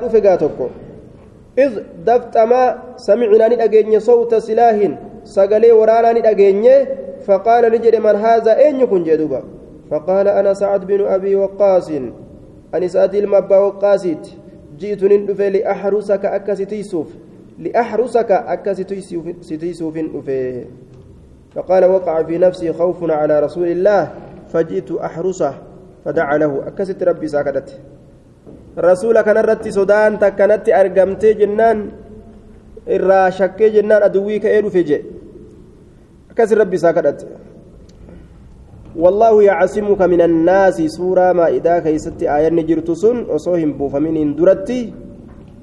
ni 3.49 3.57
dhageenye 3.57 4.01
sawta 4.01 4.41
silaahin 4.41 4.97
sagalee 5.23 5.73
waraanaa 5.73 6.13
ni 6.13 6.21
dhageenye 6.21 6.89
faqaala 7.27 7.71
ni 7.71 7.79
jedhe 7.79 7.99
man 7.99 8.17
haazaa 8.17 8.57
eenyu 8.69 8.89
kun 8.89 9.05
jedhuba 9.05 9.43
faqaala 9.91 10.35
ana 10.35 10.55
sacad 10.55 10.85
binu 10.87 11.09
abii 11.09 11.35
waqaasin 11.35 12.13
ani 12.73 12.89
sa'atii 12.89 13.19
ilma 13.19 13.37
abbaa 13.37 13.61
waqaasiiti 13.61 14.47
جئت 14.79 15.05
ندف 15.05 15.41
لأحرسك 15.41 16.25
أكستيسوف 16.25 17.07
لأحرسك 17.59 18.31
أكستيسوف 18.33 19.97
نفه 19.97 20.65
فقال 21.55 21.85
وقع 21.85 22.23
في 22.23 22.39
نفسي 22.39 22.73
خوف 22.73 23.11
على 23.11 23.41
رسول 23.41 23.69
الله 23.69 24.13
فجئت 24.49 24.93
أحرسه 24.93 25.55
فدعا 26.05 26.39
له 26.39 26.63
أكست 26.67 27.03
ربي 27.03 27.29
ساكدت 28.77 28.85
رسولك 28.85 29.29
نرت 29.29 29.69
سودان 29.69 30.19
تكنت 30.19 30.69
أرقمت 30.69 31.25
جنان 31.25 31.79
إرى 32.89 33.23
شك 33.33 33.63
جنان 33.63 34.03
أدويك 34.03 34.47
إيرو 34.47 34.69
فجئ 34.71 35.03
أكست 36.31 36.53
ربي 36.53 36.77
ساكدت 36.77 37.27
والله 38.97 39.43
يعصمك 39.43 40.03
من 40.03 40.21
الناس 40.21 40.77
سورة 40.97 41.33
ما 41.33 41.49
إذا 41.49 41.79
كيست 41.79 42.23
آية 42.23 42.49
نجرت 42.49 42.91
سن 42.91 43.17
وصوهم 43.33 43.73
بوفمين 43.79 44.17
اندرتي 44.17 44.93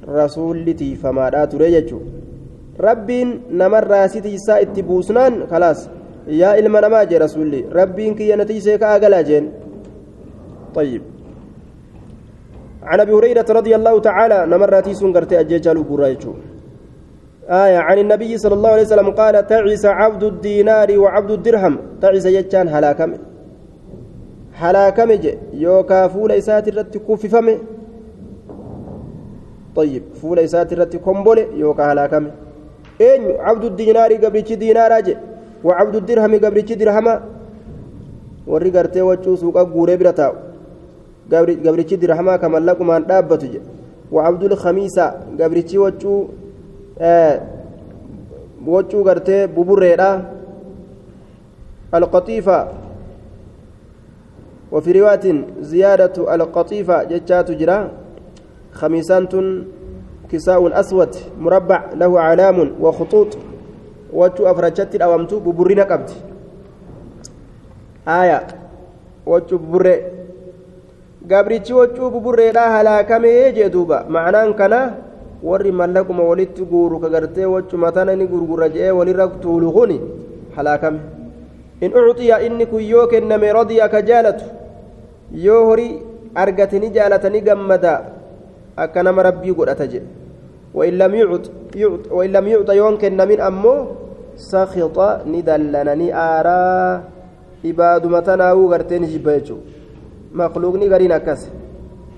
رسولتي 0.09 0.95
فما 0.95 1.29
لا 1.29 1.45
تريجو 1.45 1.99
ربين 2.79 3.41
نمر 3.51 3.87
راسيتي 3.87 4.37
سائت 4.37 4.79
بوسنان 4.79 5.33
خلاص. 5.51 5.79
يا 6.27 6.59
إلما 6.59 6.81
نما 6.81 7.03
جي 7.03 7.17
رسولي. 7.17 7.65
ربين 7.77 8.15
كي 8.17 8.29
ينتيسي 8.29 8.77
كأغلا 8.77 9.21
جين 9.21 9.45
طيب. 10.75 11.12
عن 12.89 12.99
أبي 12.99 13.11
هريرة 13.11 13.45
رضي 13.49 13.75
الله 13.75 13.99
تعالى 13.99 14.37
نمراتي 14.51 14.93
سنقرتي 14.93 15.39
أجيجالو 15.39 15.81
قرايجو 15.89 16.33
آية 17.63 17.77
عن 17.87 17.97
النبي 18.03 18.31
صلى 18.43 18.55
الله 18.57 18.69
عليه 18.75 18.87
وسلم 18.87 19.09
قال 19.19 19.35
تعس 19.47 19.85
عبد 19.85 20.23
الدينار 20.23 20.89
وعبد 20.99 21.31
الدرهم. 21.31 21.73
تعس 22.01 22.25
يجان 22.25 22.67
هلاكم. 22.75 23.11
هلاكم 24.61 25.09
يوكا 25.53 26.07
فول 26.07 26.31
إسات 26.31 26.67
الرت 26.67 26.97
كففم 27.07 27.47
طيب 29.75 30.03
فول 30.21 30.39
إسات 30.39 30.73
الرت 30.73 30.95
كمبول 31.05 31.39
يوكا 31.63 31.83
هلاكم 31.91 32.23
إن 33.01 33.21
عبد 33.47 33.63
الدينار 33.63 34.13
قبل 34.23 34.41
دينار 34.41 34.97
أجي 34.97 35.17
وعبد 35.63 35.95
الدرهم 35.95 36.33
قبل 36.45 36.61
درهم 36.65 37.07
suuqa 39.41 39.63
guuree 39.73 39.97
bira 39.97 40.13
taa'u 40.13 40.35
gabrichi 41.29 41.97
dirhamaa 41.97 42.37
kamallaqumaan 42.37 43.03
dhaabbatu 43.05 43.47
je 43.47 43.61
wacabdul 44.11 44.55
khamiisa 44.55 45.15
gabrichi 45.37 45.77
wachuu 45.77 46.29
boccuu 48.65 49.03
gartee 49.03 49.47
buburreedha 49.47 50.25
alqaxiifa 51.91 52.67
وفي 54.73 54.91
رواية 54.91 55.45
زيادة 55.61 56.35
القطيفة 56.35 57.03
جتات 57.03 57.51
جرا 57.51 57.91
خميسان 58.73 59.25
كساء 60.31 60.79
أسود 60.79 61.15
مربع 61.39 61.93
له 61.93 62.19
علام 62.19 62.57
وخطوط 62.81 63.37
وجو 64.13 64.45
أفرجت 64.45 64.95
الأوامت 64.95 65.33
ببرنا 65.33 65.83
قبت 65.83 66.11
آية 68.07 68.47
وجو 69.25 69.57
ببر 69.57 69.85
gabrichi 71.31 71.73
waccuu 71.79 72.09
buburreedhaa 72.13 72.69
halaakamee 72.75 73.51
jee 73.57 73.69
duuba 73.75 73.97
ma'anaan 74.15 74.53
kana 74.59 74.79
warri 75.49 75.71
mallaquma 75.81 76.23
walitti 76.29 76.63
guuru 76.71 76.99
ka 77.03 77.09
gartee 77.09 77.45
waccuma 77.55 77.91
tana 77.91 78.15
ni 78.15 78.25
gurgura 78.31 78.69
je'ee 78.73 78.91
walirra 78.99 79.27
tuulu 79.43 79.71
kuni 79.77 79.97
halaakame 80.55 80.99
in 81.85 81.91
ucxiya 82.09 82.41
inni 82.47 82.65
kun 82.71 82.83
yoo 82.93 83.07
kenname 83.11 83.47
radiya 83.59 83.87
ka 83.93 84.01
jaalatu 84.09 84.45
yoo 85.45 85.61
horii 85.69 86.01
argate 86.35 86.77
ni 86.79 86.89
jaalata 86.97 87.29
ni 87.29 87.41
gammada 87.47 87.93
akka 88.83 89.03
nama 89.03 89.23
rabbii 89.29 89.55
godhata 89.61 89.87
jedhe 89.87 90.23
وإن 90.73 90.97
لم 92.33 92.47
يعط 92.47 92.69
يوم 92.69 92.97
كن 92.97 93.17
من 93.29 93.39
أمه 93.41 93.75
سخط 94.37 94.97
ندلنني 95.29 96.07
آرا 96.17 96.63
إباد 97.65 98.03
متنا 98.13 98.47
وغرتين 98.53 99.03
جبيتشو 99.05 99.57
maqluuqni 100.33 100.87
gariin 100.89 101.11
akkas. 101.11 101.49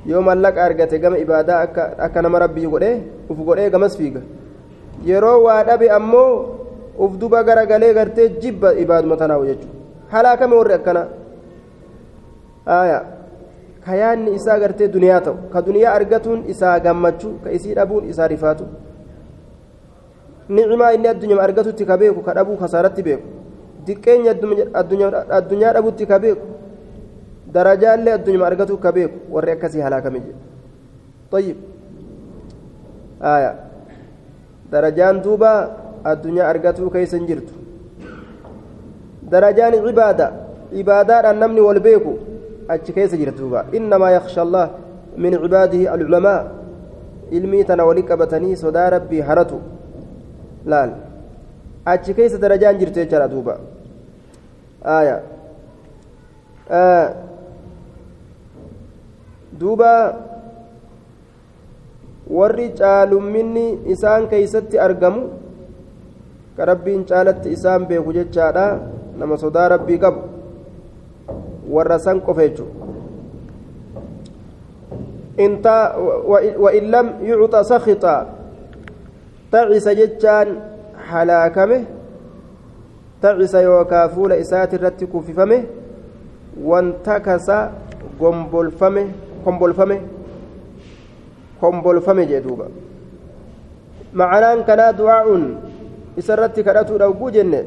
Yoo 0.05 0.21
mallaqa 0.21 0.63
argate 0.63 0.99
gama 0.99 1.17
ibaadaa 1.17 1.61
akka 2.05 2.21
nama 2.21 2.39
rabbii 2.39 2.67
godhe 2.67 2.91
uf 3.29 3.37
godhee 3.37 3.69
gamas 3.69 3.97
fiiga. 3.97 4.21
Yeroo 5.05 5.43
waa 5.43 5.63
dhabe 5.63 5.89
ammoo 5.89 6.45
uf 6.97 7.17
duba 7.17 7.43
garagalee 7.43 7.93
gartee 7.93 8.29
jibba 8.41 8.73
ibaaduma 8.73 9.17
tanaa'u 9.17 9.45
jechuudha. 9.45 9.73
Halaakame 10.11 10.55
warri 10.55 10.73
akkana. 10.73 11.07
Aayaa 12.67 13.03
ka 13.85 13.95
yaanni 13.95 14.31
isaa 14.35 14.59
gartee 14.59 14.87
duniyaa 14.87 15.21
ta'u 15.21 15.37
ka 15.53 15.61
duniyaa 15.61 15.93
argatuun 15.93 16.43
isaa 16.53 16.79
gammachuu 16.79 17.33
ka 17.43 17.51
isii 17.51 17.73
dhabuun 17.75 18.09
isaa 18.09 18.27
rifaatu. 18.27 18.65
Nicimaa 20.49 20.91
inni 20.93 21.07
addunyaa 21.07 21.43
argatutti 21.43 21.85
ka 21.85 21.97
beeku 21.97 22.21
ka 22.21 22.33
dhabuu 22.33 22.57
kasaaratti 22.57 23.03
beeku. 23.03 23.27
Diqqeenya 23.85 24.31
addunyaa 24.73 25.73
dhabutti 25.73 26.05
ka 26.05 26.19
beeku. 26.19 26.54
Darajaallee 27.55 28.13
addunyaa 28.17 28.47
argatu 28.51 28.77
ka 28.83 28.89
beeku 28.95 29.17
warri 29.35 29.51
akkasii 29.55 29.83
halaakame 29.87 30.19
jedhu 30.25 30.41
طيب. 31.31 31.57
آية. 33.21 33.51
درجان 34.71 35.21
دوبا 35.21 35.53
الدنيا 36.07 36.49
أرقته 36.49 36.89
كيس 36.89 37.15
جرت 37.15 37.49
درجان 39.31 39.73
عبادة. 39.87 40.27
عبادة 40.77 41.31
النمن 41.31 41.59
والبيكو. 41.59 42.13
أتش 42.69 42.91
كيس 42.91 43.11
جرت 43.15 43.37
دوبا 43.41 43.61
إنما 43.77 44.07
يخشى 44.17 44.41
الله 44.41 44.65
من 45.23 45.33
عباده 45.41 45.81
العلماء. 45.95 46.41
علمي 47.33 47.63
تناولي 47.63 48.01
قبتني 48.09 48.55
صدا 48.55 48.89
ربي 48.89 49.19
هرتو. 49.27 49.59
laal 50.65 50.91
achi 51.85 52.11
keessa 52.17 52.37
darajaan 52.41 52.79
jirtu 52.79 52.97
jechaadha 53.01 53.27
duuba 53.33 53.53
aya 54.97 55.15
duuba 59.59 59.91
warri 62.37 62.69
caalumminni 62.79 63.65
isaan 63.93 64.27
keeysatti 64.31 64.79
argamu 64.87 65.29
ka 66.57 66.65
rabbiin 66.71 67.05
caalatti 67.09 67.53
isaan 67.57 67.85
beeku 67.89 68.13
jechaadha 68.17 68.65
nama 69.19 69.37
sodaa 69.37 69.67
rabbii 69.75 69.99
qabu 70.03 70.21
warra 71.75 71.99
san 71.99 72.21
qofa 72.21 72.47
jechu 72.47 72.65
وإن 76.63 76.83
لم 76.95 77.07
يعط 77.21 77.55
سخطا 77.55 78.17
تعس 79.51 79.87
جتان 79.87 80.47
حلاكمه 81.07 81.83
تعس 83.21 83.53
يوكا 83.53 84.07
فول 84.07 84.31
إسات 84.31 84.73
الرت 84.73 85.03
كففمه 85.03 85.63
وانتكس 86.63 87.51
قنبلفمه 89.45 89.99
قنبلفمه 90.01 90.01
قنبلفمه 91.61 92.23
جدوبا 92.23 92.67
معناه 94.13 94.55
كان 94.67 94.95
دعاء 94.95 95.27
إسرت 96.19 96.59
كراتو 96.59 96.97
لو 96.97 97.29
جنة 97.29 97.61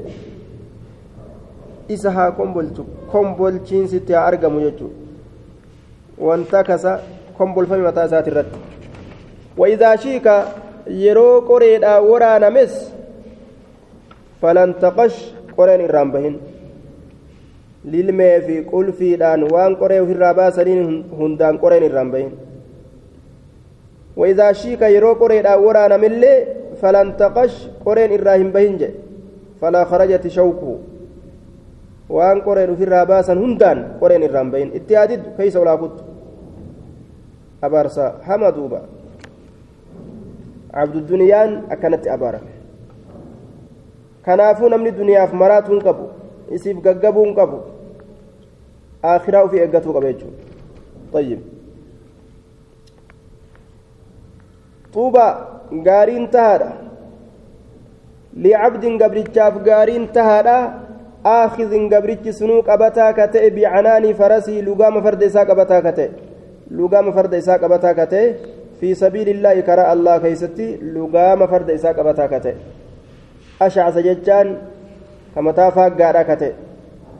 isa 1.89 2.11
haa 2.13 2.33
kombolchu 2.37 2.85
kombolchiinsitti 3.13 4.13
haa 4.13 4.27
argamu 4.31 4.61
jechuudha 4.61 4.97
wanta 6.29 6.61
kasa 6.65 7.01
kombolfame 7.39 7.83
mataa 7.83 8.05
isaati 8.09 8.31
irratti 8.31 8.59
waidaa 9.61 9.97
shiika 10.03 10.35
yeroo 11.05 11.41
qoreedhaa 11.51 12.01
waraanames 12.11 12.75
falan 14.43 14.75
taqash 14.85 15.19
qoreen 15.57 15.85
irraan 15.87 16.13
bahin 16.17 16.37
lilmee 17.93 18.37
fi 18.47 18.57
qulfiidhaan 18.73 19.43
waan 19.53 19.77
qoree 19.81 20.01
ofirraa 20.05 20.35
baasaniin 20.41 21.05
hundaan 21.19 21.59
qoreen 21.63 21.85
irraan 21.89 22.11
bahin 22.15 22.31
waidaa 24.21 24.53
shiika 24.61 24.89
yeroo 24.95 25.15
qoreedhaa 25.23 25.57
waraanamillee 25.67 26.37
falan 26.81 27.09
taqash 27.23 27.57
qoreen 27.85 28.13
irraa 28.19 28.37
hin 28.43 28.53
bahin 28.57 28.79
jedhe 28.83 28.97
falaa 29.61 29.85
kharajati 29.91 30.31
shawkuhu 30.37 30.75
waan 32.19 32.39
qoreen 32.47 32.71
ofirraa 32.75 33.07
baasan 33.13 33.39
hundaan 33.45 33.79
qoreen 34.01 34.23
irraan 34.29 34.51
bahin 34.53 34.71
itti 34.81 34.93
yaadiddu 34.99 35.29
keeysa 35.39 35.61
olaa 35.65 35.77
kuttu 35.83 36.03
abaarsa 37.69 38.05
hama 38.29 38.51
duuba 38.57 38.81
abdudduniyaan 40.83 41.51
akkanatti 41.75 42.09
abaarame 42.17 42.53
kanaafuu 44.27 44.69
namni 44.75 44.91
duniyaaf 45.01 45.33
maraatuu 45.43 45.75
hin 45.75 45.85
qabu 45.89 46.05
isiif 46.57 46.79
ufii 49.47 49.59
eeggatuu 49.59 49.93
qaba 49.93 50.13
jechuudha 50.13 50.49
طيب. 51.13 51.41
طوبى 54.95 55.29
غارين 55.87 56.31
تهادا 56.31 56.73
لعبد 58.37 59.03
قبرتشاف 59.03 59.55
غارين 59.69 60.13
تهادا 60.13 60.59
آخذ 61.25 61.73
قبرتش 61.93 62.29
سنو 62.29 62.61
قبتا 62.61 63.11
كتئ 63.11 63.51
بعنان 63.51 64.05
فرسي 64.13 64.63
لقام 64.63 65.01
فرد 65.01 65.23
إسا 65.23 65.43
قبتا 65.49 65.81
كتئ. 65.81 66.11
لقام 66.71 67.13
فرد 67.13 67.35
إسا 67.35 67.55
قبتا 67.57 67.93
كتئ. 67.93 68.25
في 68.81 68.95
سبيل 68.95 69.29
الله 69.29 69.61
كرأ 69.61 69.93
الله 69.93 70.19
كيستي 70.19 70.77
لقام 70.77 71.47
فرد 71.47 71.71
إسا 71.71 71.91
قبتا 71.93 72.27
كتئ. 72.27 72.55
أشعث 73.63 73.97
ججان 73.99 74.49
كمتا 75.35 75.71
فاقادا 75.71 76.23
كتئ. 76.23 76.53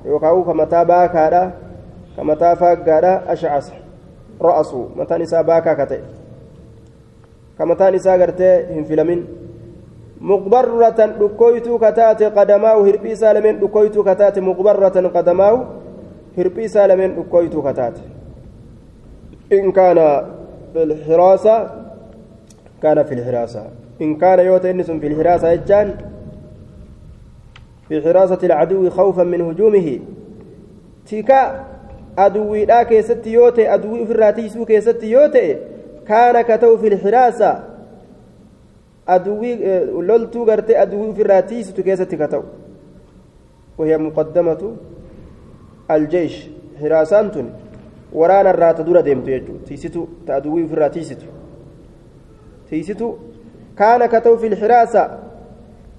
يوكاو 0.05 0.45
كمتا 0.45 0.83
باكادا 0.83 1.68
كمتا 2.19 2.55
فاقادا 2.55 3.33
أشعث 3.33 3.73
رأسه 4.43 4.89
متى 4.97 5.15
نساء 5.19 5.43
باكا 5.43 5.75
كتئ 5.85 6.01
كمتا 7.59 7.91
نساء 7.91 8.21
قرتئ 8.21 8.75
هنفلمين 8.75 9.21
مقبرة 10.21 10.89
دكويتو 11.07 11.79
كتات 11.79 12.23
قدماه 12.23 12.77
هربي 12.87 13.15
سالمين 13.15 13.61
دكويتو 13.61 14.03
كتات 14.03 14.39
مقبرة 14.39 14.89
قدماه 15.17 15.67
هربي 16.39 16.69
سالمين 16.69 17.11
دكويتو 17.17 17.63
كتات 17.63 17.97
إن 19.53 19.73
كان 19.73 19.99
في 20.73 20.83
الحراسة 20.83 21.57
كان 22.83 23.03
في 23.03 23.15
الحراسة 23.15 23.63
إن 24.03 24.17
كان 24.17 24.39
يوتنس 24.39 24.91
في 24.91 25.07
الحراسة 25.07 25.49
يجان 25.51 25.95
في 27.89 28.03
حراسة 28.03 28.39
العدو 28.43 28.91
خوفا 28.91 29.25
من 29.25 29.41
هجومه 29.41 29.99
تيكا 31.07 31.65
أدوي 32.19 32.65
لا 32.65 32.83
كيست 32.83 33.27
يوتي 33.27 33.75
أدوي 33.75 34.07
في 34.07 34.13
الراتيسو 34.13 34.65
كيست 34.65 35.03
يوتي 35.03 35.57
كان 36.09 36.43
كتو 36.43 36.77
في 36.77 36.89
الحراسة 36.89 37.79
aduwii 39.09 39.57
loltuu 40.09 40.45
gartee 40.45 40.77
aduwii 40.77 41.11
ofirraa 41.11 41.43
tiisitu 41.43 41.83
keessatti 41.83 42.17
ka 42.17 42.29
ta'u. 42.29 42.45
وهي 43.79 43.99
مقدمة 43.99 44.77
الجيش 45.91 46.35
حراسان 46.81 47.31
تن 47.31 47.47
ورانا 48.13 48.51
الرات 48.51 48.81
دورة 48.81 49.01
ديمتو 49.01 49.31
يجو 49.31 49.55
تيستو 49.67 50.07
تأدوي 50.27 50.67
في 50.67 50.73
الرات 50.75 50.95
تيستو 50.95 51.27
تيستو 52.71 53.15
كان 53.79 54.07
كتو 54.07 54.37
في 54.37 54.47
الحراسة 54.47 55.19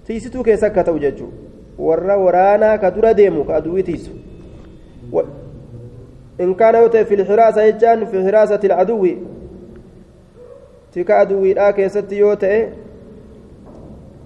تيستو 0.05 0.43
كيسا 0.43 0.67
كتو 0.67 0.97
ججو 0.97 1.27
ورا 1.79 2.15
ورانا 2.15 2.75
كدورة 2.75 3.11
ديمو 3.11 3.43
كأدوي 3.43 3.81
تيسو 3.81 4.11
و... 5.11 5.21
إن 6.39 6.53
كان 6.53 6.75
يوتي 6.75 7.05
في 7.05 7.13
الحراسة 7.13 7.61
يجان 7.61 8.05
في 8.05 8.27
حراسة 8.27 8.59
العدو. 8.63 9.07
تيكا 10.93 11.21
أدوي 11.21 11.53
لا 11.53 11.71
كيست 11.71 12.11
يوتي. 12.11 12.69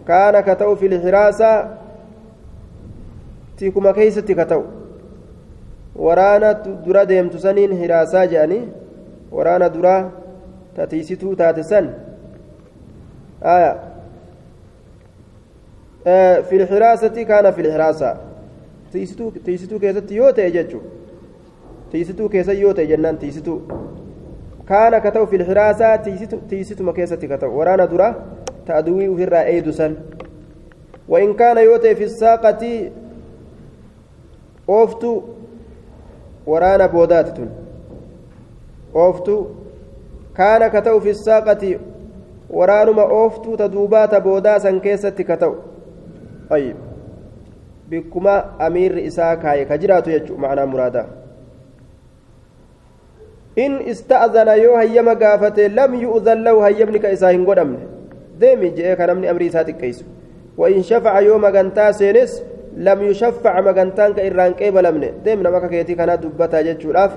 كان 0.07 0.39
كتو 0.39 0.75
في 0.75 0.85
الحراسة 0.85 1.77
تيكما 3.57 3.91
كيست 3.91 4.31
كتو. 4.31 4.63
ورانا 5.95 6.51
درا 6.85 7.03
ديمت 7.03 7.37
سنين 7.37 7.71
حراسة 7.81 8.25
جاني. 8.25 8.61
ورانا 9.31 9.67
درا 9.67 10.11
تتيستو 10.75 11.33
تاتسن. 11.33 11.89
آية. 13.43 13.79
آه 16.07 16.41
في 16.41 16.55
الحراسة 16.55 17.23
كان 17.23 17.51
في 17.51 17.61
الحراسة. 17.61 18.17
تيستو 18.91 19.29
تيستو 19.45 19.79
كيست 19.79 20.11
يوتي 20.11 20.67
ججو 21.93 22.03
تيستو 22.03 22.29
كيست 22.29 22.49
يوتي 22.49 22.85
جنان 22.85 23.19
تيستو 23.19 23.59
كان 24.69 24.97
كتو 24.97 25.25
في 25.25 25.35
الحراسة 25.35 25.95
تيستو 25.95 26.37
تيستو 26.49 26.83
ما 26.83 26.91
كيست 26.91 27.25
كتو 27.25 27.47
ورانا 27.57 27.85
درا 27.85 28.09
تأدوي 28.65 29.09
وفرا 29.09 29.41
أيدسا 29.43 29.95
وإن 31.07 31.33
كان 31.33 31.57
يوتي 31.57 31.95
في 31.95 32.03
الساقة 32.03 32.91
أوفتو 34.69 35.21
ورانا 36.45 36.85
بودات 36.85 37.37
أوفتو 38.95 39.45
كان 40.37 40.67
كتو 40.67 40.99
في 40.99 41.09
الساقة 41.09 41.79
ورانما 42.49 43.01
أوفتو 43.01 43.55
تدوبات 43.55 44.15
بوداسا 44.15 44.79
كيست 44.79 45.21
كتو 45.21 45.53
طيب 46.49 46.75
بكما 47.89 48.35
أمير 48.67 49.07
إساكاي 49.07 49.65
كجرات 49.65 50.07
يجو 50.07 50.37
معنا 50.37 50.65
مرادا 50.65 51.22
إن 53.57 53.71
استأذن 53.91 54.49
يو 54.63 54.75
هيما 54.75 55.13
قافته 55.13 55.67
لم 55.67 55.91
يؤذن 55.95 56.43
له 56.43 56.55
هيمنك 56.67 57.05
إساهن 57.05 57.45
قدمنه 57.45 57.85
deemi 58.39 58.73
je'ee 58.77 58.95
kan 58.97 59.07
namni 59.07 59.27
amrii 59.29 59.49
isaa 59.51 59.63
xiqqeessu 59.63 60.03
وإن 60.57 60.81
شفع 60.83 61.19
يوم 61.19 61.41
مغنتا 61.41 61.91
سينس 61.91 62.43
لم 62.77 62.99
يشفع 63.01 63.61
مغنتان 63.61 64.13
كإران 64.13 64.53
قيب 64.53 64.77
لمن 64.77 65.03
ديم 65.25 65.39
نما 65.45 65.67
كيتي 65.67 65.95
كان 65.95 66.19
دبتا 66.21 66.61
ججو. 66.61 66.91
لاف 66.91 67.11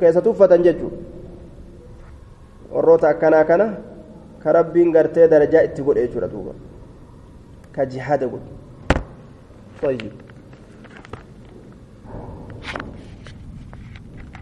كيستو 0.00 0.32
فتن 0.32 0.62
ججو 0.62 0.90
warroota 2.70 3.08
akkanaa 3.08 3.44
kana 3.44 3.66
ka 4.42 4.52
rabbiin 4.52 4.92
gartee 4.92 5.28
darajaa 5.28 5.62
itti 5.68 5.82
godhe 5.82 6.06
jechuudha 6.06 6.28
duuba 6.28 6.52
ka 7.74 7.86
jihaada 7.86 8.26
godhe 8.26 10.10